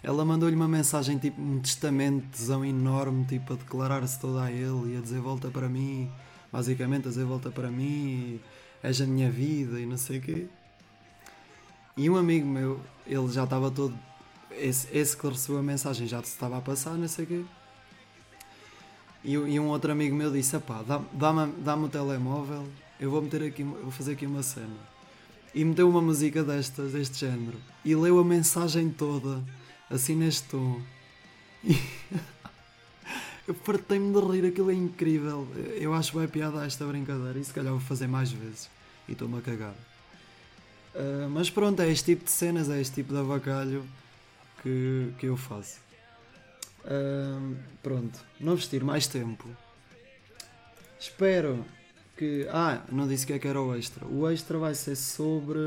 ela 0.02 0.24
mandou-lhe 0.24 0.54
uma 0.54 0.68
mensagem, 0.68 1.18
tipo 1.18 1.40
um 1.40 1.60
testamentozão 1.60 2.64
enorme, 2.64 3.24
tipo 3.24 3.54
a 3.54 3.56
declarar-se 3.56 4.20
toda 4.20 4.42
a 4.42 4.52
ele 4.52 4.94
e 4.94 4.96
a 4.98 5.00
dizer 5.00 5.20
volta 5.20 5.48
para 5.48 5.68
mim, 5.68 6.10
basicamente 6.52 7.06
a 7.06 7.10
dizer 7.10 7.24
volta 7.24 7.50
para 7.50 7.70
mim, 7.70 8.40
és 8.82 9.00
a 9.00 9.06
minha 9.06 9.30
vida 9.30 9.80
e 9.80 9.86
não 9.86 9.96
sei 9.96 10.18
o 10.18 10.20
quê. 10.20 10.46
E 11.96 12.10
um 12.10 12.16
amigo 12.16 12.46
meu, 12.46 12.80
ele 13.06 13.28
já 13.28 13.44
estava 13.44 13.70
todo. 13.70 13.96
Esse, 14.50 14.88
esse 14.96 15.16
que 15.16 15.26
recebeu 15.26 15.58
a 15.58 15.62
mensagem 15.62 16.06
já 16.06 16.20
estava 16.20 16.58
a 16.58 16.60
passar, 16.60 16.94
não 16.94 17.08
sei 17.08 17.24
o 17.24 17.28
quê. 17.28 17.44
E, 19.24 19.32
e, 19.32 19.58
um 19.58 19.68
outro 19.68 19.90
amigo 19.90 20.14
meu 20.14 20.30
disse: 20.30 20.58
pá, 20.58 20.82
dá-me 20.86 21.06
dá 21.14 21.46
dá 21.58 21.76
o 21.76 21.88
telemóvel, 21.88 22.68
eu 23.00 23.10
vou 23.10 23.22
meter 23.22 23.42
aqui, 23.42 23.62
vou 23.62 23.90
fazer 23.90 24.12
aqui 24.12 24.26
uma 24.26 24.42
cena. 24.42 24.76
E 25.54 25.64
meteu 25.64 25.88
uma 25.88 26.02
música 26.02 26.42
destas, 26.42 26.92
deste 26.92 27.20
género. 27.20 27.58
E 27.84 27.94
leu 27.94 28.18
a 28.18 28.24
mensagem 28.24 28.90
toda, 28.90 29.42
assim 29.90 30.16
neste 30.16 30.48
tom. 30.48 30.80
E 31.64 31.76
eu 33.46 33.54
fartei-me 33.54 34.12
de 34.12 34.26
rir, 34.26 34.46
aquilo 34.46 34.70
é 34.70 34.74
incrível. 34.74 35.46
Eu 35.74 35.92
acho 35.92 36.18
bem 36.18 36.26
piada 36.26 36.64
esta 36.64 36.86
brincadeira 36.86 37.38
e 37.38 37.44
se 37.44 37.52
calhar 37.52 37.72
vou 37.72 37.80
fazer 37.80 38.06
mais 38.06 38.32
vezes. 38.32 38.70
E 39.06 39.12
estou-me 39.12 39.38
a 39.38 39.42
cagar. 39.42 39.74
Uh, 40.94 41.28
mas 41.28 41.50
pronto, 41.50 41.82
é 41.82 41.90
este 41.90 42.14
tipo 42.14 42.24
de 42.24 42.30
cenas, 42.30 42.70
é 42.70 42.80
este 42.80 42.94
tipo 42.94 43.12
de 43.12 43.18
avacalho 43.18 43.84
que, 44.62 45.12
que 45.18 45.26
eu 45.26 45.36
faço. 45.36 45.78
Uh, 46.84 47.54
pronto, 47.82 48.18
não 48.40 48.56
vestir 48.56 48.82
mais 48.82 49.06
tempo. 49.06 49.46
Espero 50.98 51.64
que. 52.16 52.46
Ah, 52.50 52.82
não 52.90 53.06
disse 53.06 53.26
que 53.26 53.32
é 53.32 53.38
que 53.38 53.48
era 53.48 53.60
o 53.60 53.74
extra. 53.74 54.06
O 54.06 54.28
extra 54.28 54.58
vai 54.58 54.74
ser 54.74 54.96
sobre. 54.96 55.58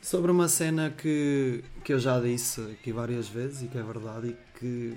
Sobre 0.00 0.30
uma 0.30 0.48
cena 0.48 0.90
que, 0.90 1.62
que 1.84 1.92
eu 1.92 1.98
já 1.98 2.18
disse 2.18 2.60
aqui 2.72 2.90
várias 2.90 3.28
vezes 3.28 3.62
e 3.62 3.68
que 3.68 3.76
é 3.76 3.82
verdade 3.82 4.28
e 4.28 4.58
que 4.58 4.96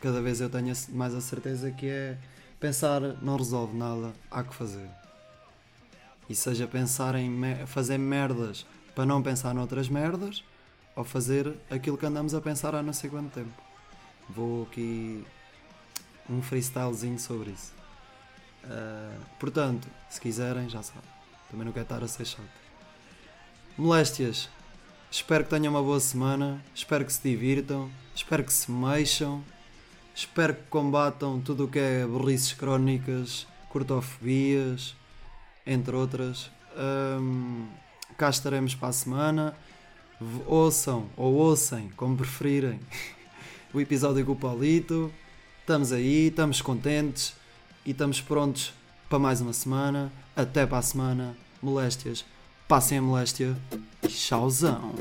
cada 0.00 0.22
vez 0.22 0.40
eu 0.40 0.48
tenho 0.48 0.72
mais 0.90 1.12
a 1.12 1.20
certeza 1.20 1.72
que 1.72 1.86
é 1.86 2.16
pensar 2.60 3.00
não 3.20 3.36
resolve 3.36 3.76
nada, 3.76 4.12
há 4.30 4.44
que 4.44 4.54
fazer. 4.54 4.88
E 6.28 6.36
seja 6.36 6.68
pensar 6.68 7.16
em 7.16 7.66
fazer 7.66 7.98
merdas 7.98 8.64
para 8.94 9.04
não 9.04 9.20
pensar 9.20 9.52
noutras 9.54 9.88
merdas 9.88 10.44
ou 10.94 11.02
fazer 11.02 11.52
aquilo 11.68 11.98
que 11.98 12.06
andamos 12.06 12.32
a 12.32 12.40
pensar 12.40 12.76
há 12.76 12.82
não 12.82 12.92
sei 12.92 13.10
quanto 13.10 13.32
tempo. 13.32 13.50
Vou 14.28 14.62
aqui 14.62 15.24
um 16.28 16.40
freestylezinho 16.40 17.18
sobre 17.18 17.50
isso. 17.50 17.79
Uh, 18.64 19.20
portanto, 19.38 19.88
se 20.08 20.20
quiserem, 20.20 20.68
já 20.68 20.82
sabem. 20.82 21.10
Também 21.50 21.66
não 21.66 21.72
quero 21.72 21.84
estar 21.84 22.02
a 22.02 22.08
ser 22.08 22.24
chato. 22.24 22.48
Moléstias. 23.76 24.48
Espero 25.10 25.44
que 25.44 25.50
tenham 25.50 25.72
uma 25.72 25.82
boa 25.82 25.98
semana. 25.98 26.62
Espero 26.74 27.04
que 27.04 27.12
se 27.12 27.22
divirtam. 27.22 27.90
Espero 28.14 28.44
que 28.44 28.52
se 28.52 28.70
mexam. 28.70 29.42
Espero 30.14 30.54
que 30.54 30.62
combatam 30.68 31.40
tudo 31.40 31.64
o 31.64 31.68
que 31.68 31.78
é 31.78 32.06
burrices 32.06 32.52
crónicas, 32.52 33.46
cortofobias, 33.70 34.94
entre 35.66 35.96
outras. 35.96 36.50
Um, 36.76 37.66
cá 38.16 38.28
estaremos 38.28 38.74
para 38.74 38.88
a 38.88 38.92
semana. 38.92 39.56
Ouçam 40.46 41.08
ou 41.16 41.34
ouçam, 41.34 41.88
como 41.96 42.16
preferirem, 42.16 42.78
o 43.72 43.80
episódio 43.80 44.24
com 44.26 44.32
o 44.32 44.36
Paulito. 44.36 45.10
Estamos 45.60 45.92
aí, 45.92 46.26
estamos 46.26 46.60
contentes 46.60 47.39
e 47.84 47.90
estamos 47.92 48.20
prontos 48.20 48.72
para 49.08 49.18
mais 49.18 49.40
uma 49.40 49.52
semana. 49.52 50.12
Até 50.36 50.66
para 50.66 50.78
a 50.78 50.82
semana. 50.82 51.36
Moléstias, 51.62 52.24
passem 52.66 52.98
a 52.98 53.02
moléstia 53.02 53.56
e 54.02 54.08
tchauzão! 54.08 54.94